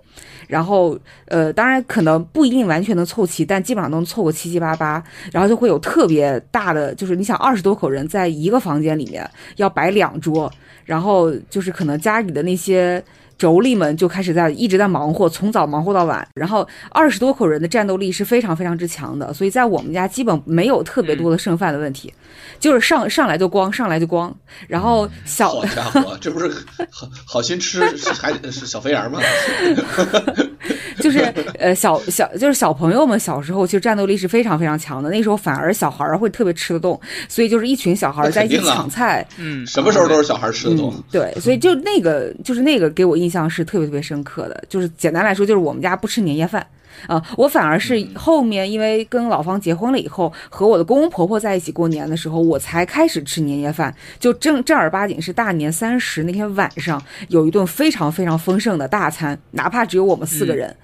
[0.46, 9.26] 然后呃，当然可能不一定完全能凑齐，但基本上能凑个七七八八，然后就会有特别大的，就是你想二十多口人在一个房间里面
[9.56, 10.52] 要摆两桌，
[10.84, 13.02] 然后就是可能家里的那些。
[13.38, 16.26] 妯娌们就开始在一直在忙活，从早忙活到晚。
[16.34, 22.12] 然后二十多口人的战斗力是非常非常之强的，所以在我们家基本没有特别多的剩饭的问题，
[22.58, 24.34] 就是上上来就光，上来就光。
[24.66, 26.50] 然后小好家伙， 这不是
[26.90, 27.80] 好好心吃
[28.20, 29.20] 还是小肥羊吗？
[31.00, 31.20] 就是
[31.58, 40.92] 呃小小就是小朋友们小时候其实战斗力是非常非常强的，那时候反而小孩儿会特别吃得动，所以就是一群小孩儿在一起抢菜，嗯，什么时候都是小孩吃得动。
[40.94, 41.02] 嗯。
[41.10, 46.66] 对，所以就那个就是那个给我印象是特别特别深刻的，就是简单来说就是我们家不吃年夜饭。
[47.06, 60.68] 啊、我反而是后面因为跟老方结婚了以后，和我的公公婆婆在一起过年的时候，我才开始吃年夜饭，就正正儿八经是大年三十那天晚上有一顿非常非常丰盛的大餐，哪怕只有我们四个人。
[60.70, 60.76] 嗯，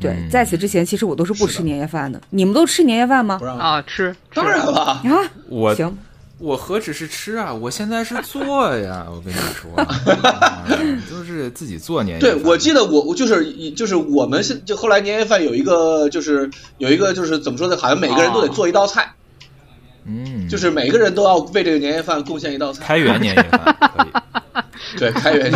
[0.00, 2.20] 对，嗯在此之前其实我都是不吃年夜饭的。
[2.30, 3.44] 你们都吃年夜饭吗不？
[3.44, 5.02] 让啊，吃，当然了，啊，
[5.48, 5.94] 我行，
[6.38, 9.06] 我何止是吃啊，我现在是做呀！
[9.12, 10.66] 我跟你说， 啊
[11.10, 12.48] 都是自己做年夜饭对。
[12.48, 17.76] 我记得我我就是就是我们是就后来年夜饭有一个就是有一个就是怎么说呢？
[17.76, 19.12] 好像每个人都得做一道菜，
[20.06, 22.82] 嗯，就是每个人都要为这个年夜饭贡献一道菜。
[22.86, 24.10] 开元年夜饭可以。
[24.98, 25.52] 对，开元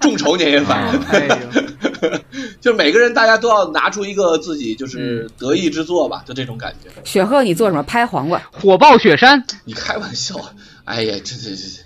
[0.00, 1.28] 众筹年夜饭啊，哎
[2.62, 6.88] 呦，就每个人大家都要拿出一个自己就是得意之作吧，就这种感觉。
[7.04, 7.82] 雪鹤，你做什么？
[7.82, 8.40] 拍黄瓜。
[8.52, 10.36] 火爆雪山，你开玩笑，
[10.84, 11.82] 哎呀，这这这这。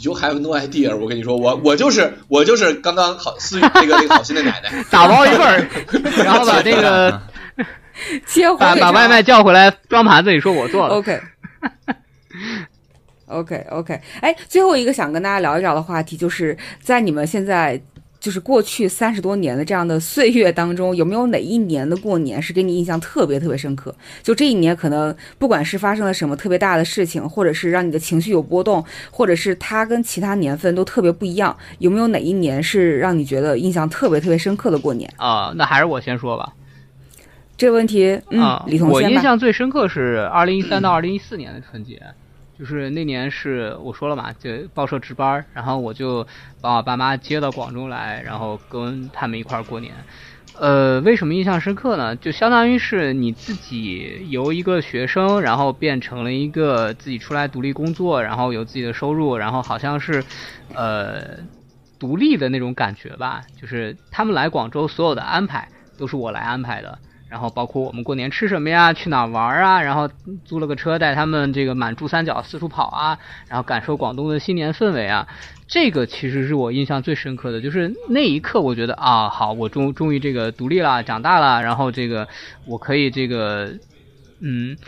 [0.00, 0.96] You have no idea！
[0.96, 5.66] 我跟你说，我我就是我就是刚刚好思雨那个那个好心的奶奶， 打包一份儿，
[6.24, 7.20] 然后把这个
[8.24, 10.94] 切火腿肠把把外卖叫回来装盘子里，说我做了。
[10.94, 11.20] OK。
[13.26, 17.78] OK OK，哎，最后一个想跟大家聊一聊的话题，就是在你们现在
[18.20, 23.94] 就是过去三十多年的这样的岁月当中，有没有哪一年的过年是给你印象特别特别深刻？
[24.22, 35.08] 就这一年，可能不管是发生了什么特别大的事情，或者是让你的情绪有波动，或者是它跟其他年份都特别不一样，有没有哪一年是让你觉得印象特别特别深刻的过年？
[35.16, 36.52] 啊、那还是我先说吧。
[37.56, 39.08] 这个问题，嗯，啊，李彤先吧。
[39.08, 42.00] 我印象最深刻是二零一三到二零一四年的春节，
[42.58, 46.26] 就是那年是我说了嘛，就报社值班儿，然后我就
[46.60, 49.94] 把我爸妈接到广州来，然后跟他们一块儿过年。
[50.58, 52.16] 呃，为什么印象深刻呢？
[52.16, 60.24] 就相当于是你自己由一个学生，然后变成了一个自己出来独立工作，然后有自己的收入，然后好像是，
[60.74, 61.36] 呃，
[62.00, 63.42] 独立的那种感觉吧。
[63.60, 66.98] 就是他们来广州所有的安排都是我来安排的，
[67.28, 70.08] 然后包括我们过年吃什么呀，去哪玩啊，然后
[70.44, 73.18] 租了个车带他们这个满珠三角四处跑啊，
[73.48, 75.28] 然后感受广东的新年氛围啊。
[75.66, 82.26] 这个其实是我印象最深刻的，就是那一刻我觉得啊，好，我终终于这个独立了，长大了，然后这个
[82.64, 83.74] 我可以这个，
[84.40, 84.78] 嗯，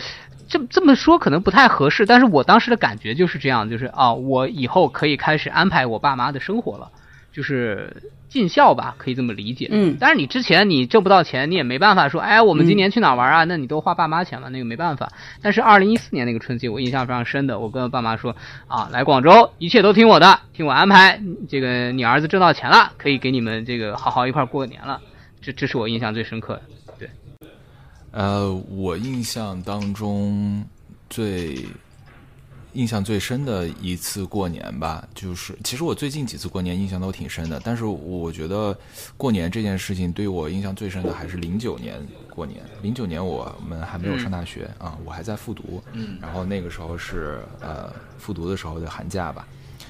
[0.49, 6.91] 这这么说可能不太合适，但是我当时的感觉就是这样，就是啊，我以后可以开始安排我爸妈的生活了，
[7.33, 9.69] 就是尽孝吧，可以这么理解。
[9.71, 13.45] 嗯但是你之前你挣不到钱，你也没办法说，哎，我们今年去哪儿玩啊？
[13.45, 15.13] 那你都花爸妈钱了，那个没办法。
[15.43, 18.35] 但是二零一四年那个春节，我印象非常深的，我跟我爸妈说
[18.69, 21.21] 啊，来广州，一切都听我的，听我安排。
[21.49, 25.01] 这个你儿子挣到钱了，可以给你们这个好好一块儿过年了。
[25.41, 26.63] 这这是我印象最深刻的。
[26.99, 27.09] 对
[28.13, 30.65] 呃，我印象当中
[31.09, 31.57] 最
[32.75, 38.77] 印象最深的一次过年吧，就是其实我最近几次过年印象都挺深的，但是我觉得
[39.17, 42.01] 过年这件事情对我印象最深的还是零九年
[42.35, 42.61] 过年。
[42.83, 49.47] 零九年我们还没有上大学、啊，我还在复读，嗯然后那个时候是呃复读的时候的寒假吧，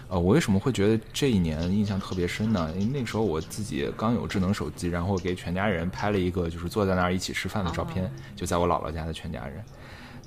[0.08, 2.72] 呃，我为什么会觉得这一年印象特别深呢？
[2.78, 9.62] 因为那时候我自己刚有智能手机，然后给全家人拍了一个就是坐在那儿一起吃饭的照片，就在我姥姥家的全家人。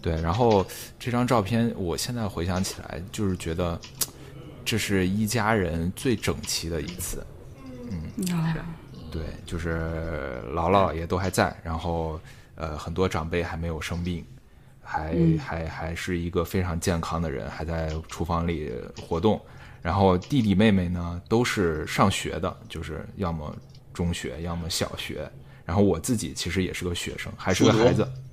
[0.04, 0.64] 对，然后
[1.00, 3.80] 这张照片我现在回想起来，就是觉得
[4.64, 7.26] 这是一家人最整齐的一次。
[7.90, 8.04] 嗯，
[9.10, 12.20] 对，就是姥姥姥爷都还在，然后
[12.56, 14.24] 呃很多长辈还没有生病。
[14.86, 18.70] 还还还是一个非常健康的人，还在厨房里
[19.02, 19.42] 活动。
[19.82, 23.56] 然后弟弟妹妹呢都是上学的，就是要么
[23.94, 25.28] 中学，要么小学。
[25.66, 28.06] 然后我自己其实也是个学生，还是个孩子，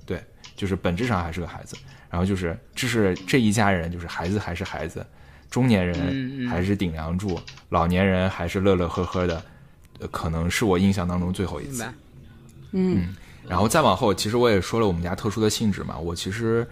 [0.61, 1.75] 就是本质上还是个孩子。
[2.07, 5.03] 然后就是这是这一家人，就是孩子还是孩子，
[5.49, 9.43] 中年人还是顶梁柱，老年人还是乐乐呵呵的，
[10.11, 11.83] 可能是我印象当中最后一次。
[12.73, 13.15] 嗯。
[13.47, 15.97] 然后再往后，其实我也说了我们家特殊的性质嘛。
[15.97, 16.65] 我其实，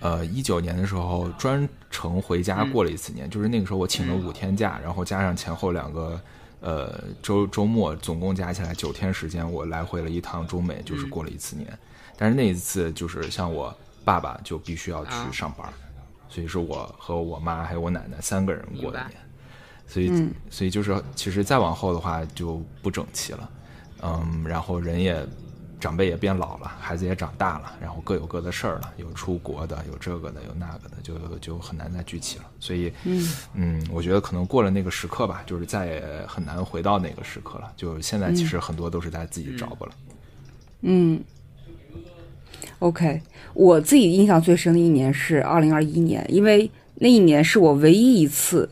[0.00, 6.20] 呃，一九年的时候专程回家过了一次年，就是那个时候我请了五天假，然后加上前后两个
[6.60, 11.66] 呃周周末，总共加起来九天时间，我来回了一趟中美，就是过了一次年。
[12.20, 15.66] 但是那一次就是像我爸爸就必须要去上班，
[16.28, 19.12] 所以是我和我妈还有我奶奶三个人过的年，
[19.86, 23.50] 所以所以就是其实再往后的话就不整齐了，
[24.02, 25.26] 嗯，然后人也。
[25.80, 32.44] 长辈也变老了，孩子也长大了，然后各有各的事儿了，有出国的，有这个的，有那个的，就就很难再聚齐了。
[32.60, 37.72] 所以，嗯嗯，我觉得可能过了那个时刻吧，就是再也很难回到那个时刻了。
[37.78, 39.92] 就现在，其实很多都是在自己找吧了。
[40.82, 41.24] 嗯
[42.78, 43.20] ，OK，
[43.54, 48.68] 我自己印象最深的一年是二零二一年，因为那一年是我唯一一次。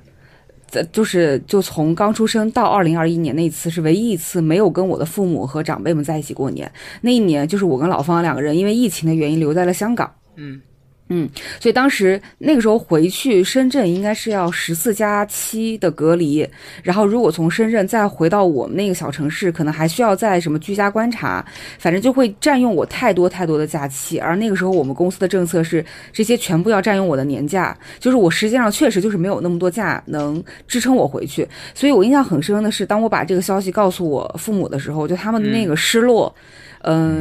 [0.70, 6.70] 在就是就从刚出生到二零二一年那一次是唯一一次没有跟我的父母和长辈们在一起过年。
[7.00, 10.12] 那一年就是我跟老方两个人因为疫情的原因留在了香港。
[10.36, 10.60] 嗯。
[11.08, 11.28] 嗯，
[11.58, 16.46] 所以当时那个时候回去深圳应该是要十四加七的隔离，
[16.82, 21.44] 然后如果从深圳再回到我们那个小城市，可能还需要在什么居家观察，
[21.78, 24.18] 反正就会占用我太多太多的假期。
[24.18, 31.48] 而那个时候我们公司的政策是这些全部要占用我的年假，就是我实际上确实就是没有那么多假能支撑我回去。
[31.74, 36.34] 所以我印象很深的是，当我把这个消息告诉我父母的时候，就他们的那个失落。
[36.77, 36.77] 嗯，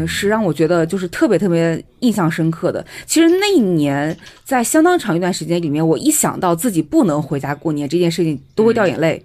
[0.07, 2.86] 是让我觉得就是特别特别印象深刻的。
[3.05, 4.15] 其实那一年，
[4.45, 9.22] 在相当长一段时间里面，我一想到自己不能回家过年这件事情，都会掉眼泪。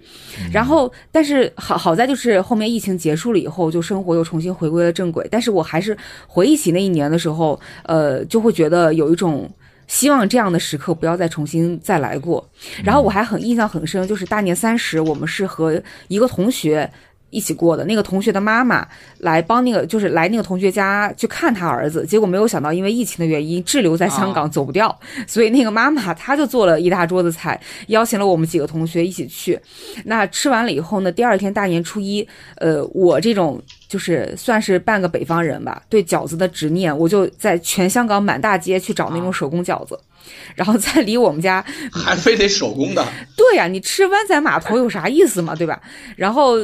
[0.51, 5.25] 然后，但是好好在就是后面疫情结束了以后，就生活又重新回归了正轨。
[5.31, 5.95] 但是我还是
[6.27, 9.49] 回忆起那一年的时候，呃，就会觉得有一种
[9.87, 12.45] 希望这样的时刻不要再重新再来过。
[12.83, 16.91] 然后我还很印象很深，就是大年三十，我们是和一个同学。
[17.33, 24.95] 一起过的那个同学的妈妈来帮那个，就是来那个同学家去看他儿子，结果没有想到因为疫情的原因滞留在香港走不掉，
[25.27, 29.59] 所以那个妈妈她就做了一大桌子菜，邀请了我们几个同学一起去。
[30.05, 32.27] 那吃完了以后呢，第二天大年初一，
[32.57, 33.59] 呃，我这种
[33.93, 39.99] 就是算是半个北方人吧，对饺子的执念，我就在全香港满大街去找那种手工饺子。
[40.55, 45.77] 然后在离我们家 还非得手工的， 对呀，你吃湾仔码头有啥意思嘛，对吧？
[46.15, 46.57] 然后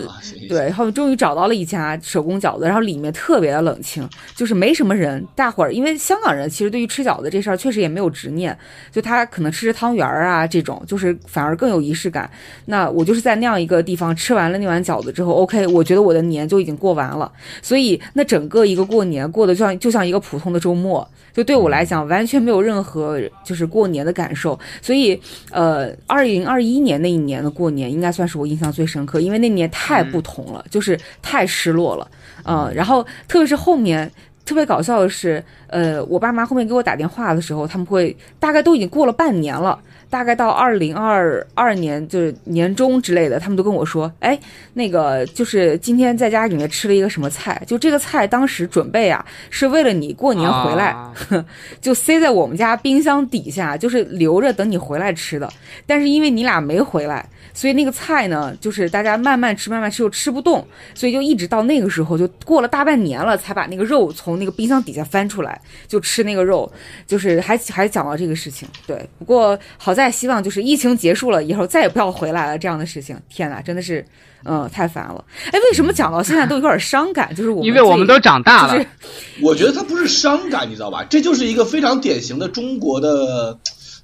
[0.47, 5.21] 对，然后终于找到了一家手工饺子，然后里面特别的冷清，就是没什么人。
[5.35, 8.57] 大伙儿因为香港人其实对于吃饺子这事儿确实也没有执念，
[8.93, 12.31] 就他可能吃吃汤圆儿啊这种，就是反而更有仪式感。
[12.65, 17.18] 那我就是在那样一个地方吃完了那碗饺子之后，OK，我觉得我的年就已经过完了。
[17.61, 23.19] 所以那整个一个过年过得就像就像一个普通的周末，就对我来讲完全没有任何。
[23.43, 25.19] 就是过年的感受，所以，
[25.51, 32.07] 呃，二零二一年那一年的过年应该算是我印象最深刻，因为那年太不同了，就是太失落了，
[32.45, 34.11] 嗯，然后特别是后面
[34.45, 39.79] 特别搞笑的是，呃，我爸妈后面给我打电话的时候，他们会大概都已经过了半年了。
[40.09, 44.37] 大概到二零二二年就是年终之类的，他们都跟我说：“哎，
[44.73, 50.95] 那个就是今天在家里面吃了一个什么菜，就这个菜当时准备啊，是为了你过年回来，
[51.79, 55.47] 就塞在我们家冰箱底下，就是留着等你回来吃的。
[55.85, 66.71] 但是因为你俩没回来。”所以那个菜呢，就是大家慢慢吃，慢慢吃又吃不动，所以就一直到那个时候，就过了大半年了，才把那个肉从那个冰箱底下翻出来，就吃那个肉，
[67.05, 68.65] 就是还还讲到这个事情。
[68.87, 73.19] 对，不过好在希望就是疫情结束了以后再也不要回来了这样的事情。
[73.27, 74.05] 天哪，真的是，
[74.45, 75.25] 嗯，太烦了。
[75.47, 77.33] 哎，为什么讲到现在都有点伤感？
[77.33, 78.85] 就是我们因为我们都长大了。
[79.41, 81.03] 我觉得它不是伤感，你知道吧？
[81.09, 83.57] 这就是一个非常典型的中国的，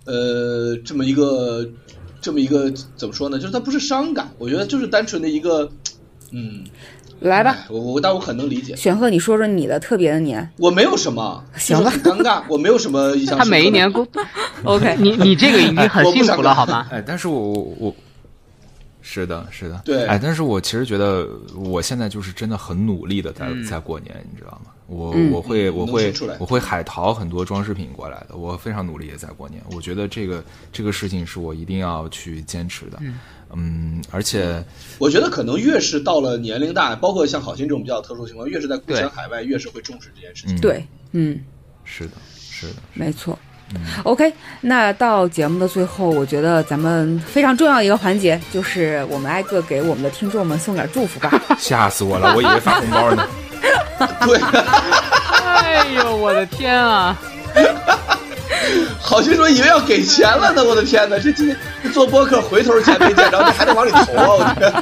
[0.07, 1.69] 呃，这么一个。
[2.21, 3.37] 这么一个怎么说呢？
[3.37, 5.69] 就是它不是伤感，我觉得就是单纯的一个，
[6.31, 6.63] 嗯，
[7.21, 8.75] 来吧，我我但我很能理解。
[8.75, 10.47] 玄鹤，你说说你的特别的年。
[10.57, 13.37] 我没有什么，行吧，尴尬， 我没有什么印象。
[13.37, 14.07] 他每一年过
[14.63, 16.87] ，OK， 你你这个已经很幸福了，好吗？
[16.91, 17.39] 哎，但是我
[17.79, 17.95] 我
[19.01, 24.71] 是的，是的，对哎，但是我其实觉得我现在就是真的很努力的在、在过年，你知道吗？
[24.87, 29.61] 我、嗯我会我会我会海淘很多装饰品过来的，我非常努力的在过年。
[29.71, 32.99] 我觉得这个这个事情是我一定要去坚持的。
[33.53, 34.63] 嗯而且
[34.97, 40.55] 我觉得可能越是到了年龄大，包括像好心这种比较特殊的情况，越是在故乡海外，越是会重视这件事情。
[40.57, 41.39] 嗯，，对，嗯，
[41.83, 43.37] 是的，是的，没错。
[44.03, 44.31] OK，
[44.61, 51.31] 那到节目的最后，我觉得咱们非常重要一个环节，就是我们挨个给我们的听众们送点祝福吧。
[51.57, 53.27] 吓死我了，我以为发红包呢。
[54.25, 54.39] 对，
[55.45, 57.15] 哎呦，我的天啊！
[58.99, 61.17] 好心说以为要给钱了呢，我的天哪！
[61.17, 64.55] 这今天这做播客回头钱没见着，你还得往里投啊！
[64.55, 64.73] 我天，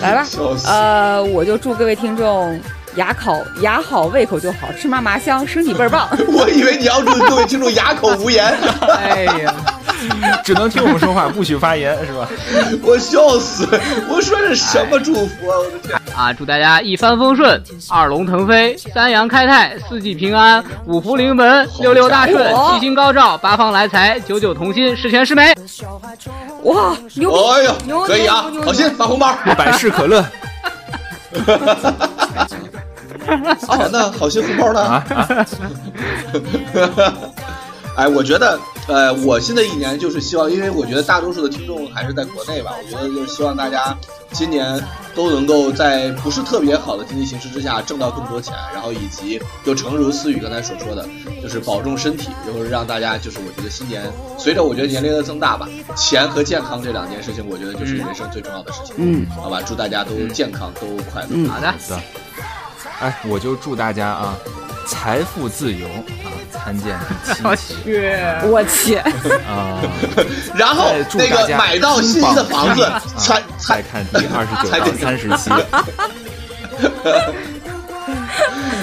[0.00, 0.24] 来吧
[0.66, 2.60] 呃，我就祝各位听众
[2.96, 6.08] 牙口牙好，胃口就好，吃嘛嘛香，身体倍儿棒。
[6.28, 8.56] 我以为你要祝各位听众哑口无言，
[8.88, 9.54] 哎呀，
[10.44, 12.28] 只能听我们说话，不许发言，是吧？
[12.82, 13.66] 我笑死！
[14.08, 15.56] 我说这什么祝福啊！
[15.58, 25.52] 我的天，啊，祝大家一帆风顺，二龙腾飞，三阳开泰，四季平安，五福临门，六六大顺七星高照，八方来财，九九同心，十全十美。
[26.62, 27.36] 哇，牛逼！
[27.50, 28.60] 哎呦牛，可以啊牛！
[28.60, 30.24] 牛郝鑫发红包，百事可乐
[33.24, 34.12] 钱 呢？
[34.12, 34.80] 郝鑫红包呢？
[34.80, 35.46] 啊啊！
[37.96, 38.58] 哎，我觉得，
[38.88, 43.96] 呃，我新的一年就是希望，因为我觉得大多数的听众还是在国内吧，我觉得就是希望大家
[44.32, 44.82] 今年
[45.14, 51.08] 都能够在不是特别好的经济形势之下挣到更多钱，然后以及就诚如思雨刚才所说的，
[51.40, 54.02] 就是保重身体，然后让大家就是我觉得新年
[54.36, 58.92] 随着我觉得年龄的增大吧，钱和健康这两件事情，我觉得就是人生最重要的事情。
[58.98, 61.28] 嗯，好吧，祝大家都健康，都快乐。
[61.30, 61.72] 嗯好，的，
[63.00, 64.34] 哎，我就祝大家啊，
[64.86, 68.10] 财富自由啊，参见第 我七期去，
[68.44, 68.96] 我去，
[69.46, 69.78] 啊，
[70.54, 75.50] 然后再祝那个大家买到心仪的房子啊，参再参，看第二十九到三十期，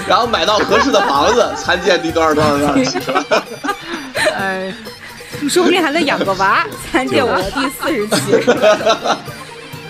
[0.06, 3.00] 然后买到合适的房子，参见第多少多少多少？
[4.36, 4.72] 哎，
[5.48, 8.16] 说不定还能养个娃，参见我的第四十期。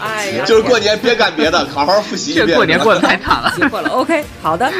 [0.03, 2.47] 哎呀，就是过年别干别的，好好复习一遍。
[2.49, 3.53] 这过年过得太惨了。
[3.57, 3.89] 结果了。
[3.91, 4.71] OK，好的。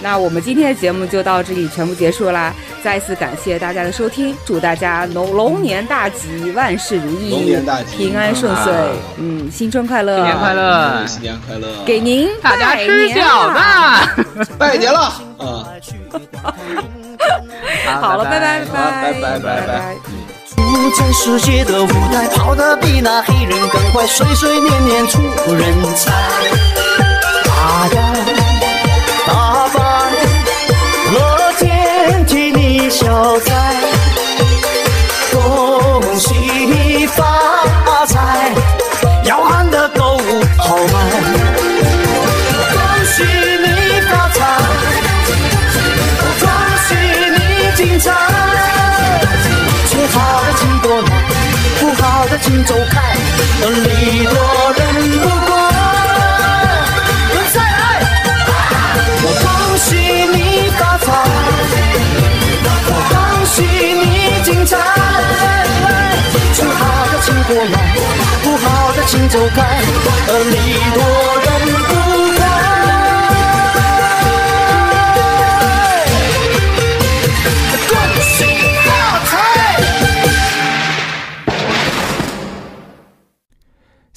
[0.00, 2.54] 那我们今天的节目就到这里全部结束啦！
[2.84, 8.86] 再次感谢大家的收听，祝大家龙龙年大吉，万事如意，龙年大吉平安顺遂啊，
[9.16, 14.52] 嗯，新春快乐，新年快乐新年快乐，给您大家吃饺子。
[14.56, 15.00] 拜年了
[15.38, 15.66] 啊！
[18.00, 19.96] 好了，拜拜好拜拜拜拜拜。
[20.96, 25.20] 在世界的舞台，跑得比那黑人更快，岁岁年年出
[25.52, 26.10] 人才。
[27.44, 27.96] 大摇
[29.26, 29.80] 大摆，
[31.12, 33.52] 乐天替你消灾，
[35.32, 37.24] 恭喜你发
[52.68, 53.16] 走开，
[53.66, 54.36] 礼多
[54.76, 54.80] 人
[55.22, 55.50] 不怪。
[57.50, 57.64] 再来，
[59.22, 59.46] 我恭
[59.78, 59.96] 喜
[60.36, 61.06] 你发财，
[62.84, 63.16] 我恭
[63.46, 64.04] 喜你
[64.44, 64.76] 精彩。
[66.52, 67.96] 最好的请过来，
[68.42, 69.80] 不好的请走开，
[70.50, 70.54] 礼
[70.92, 71.00] 多
[71.40, 71.48] 人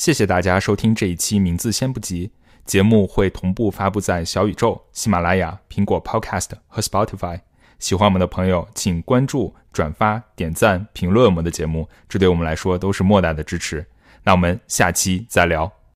[0.02, 2.28] 谢谢大家收听这一期《名字先不急》
[2.66, 7.40] 节目，会同步发布在小宇宙、喜马拉雅、苹果 Podcast 和 Spotify。
[7.78, 13.86] 喜欢我们的朋友，请关注、转发、点赞、评论我们的节目，这对我们来说都是莫大的支持。
[14.24, 15.72] 那我们下期再聊。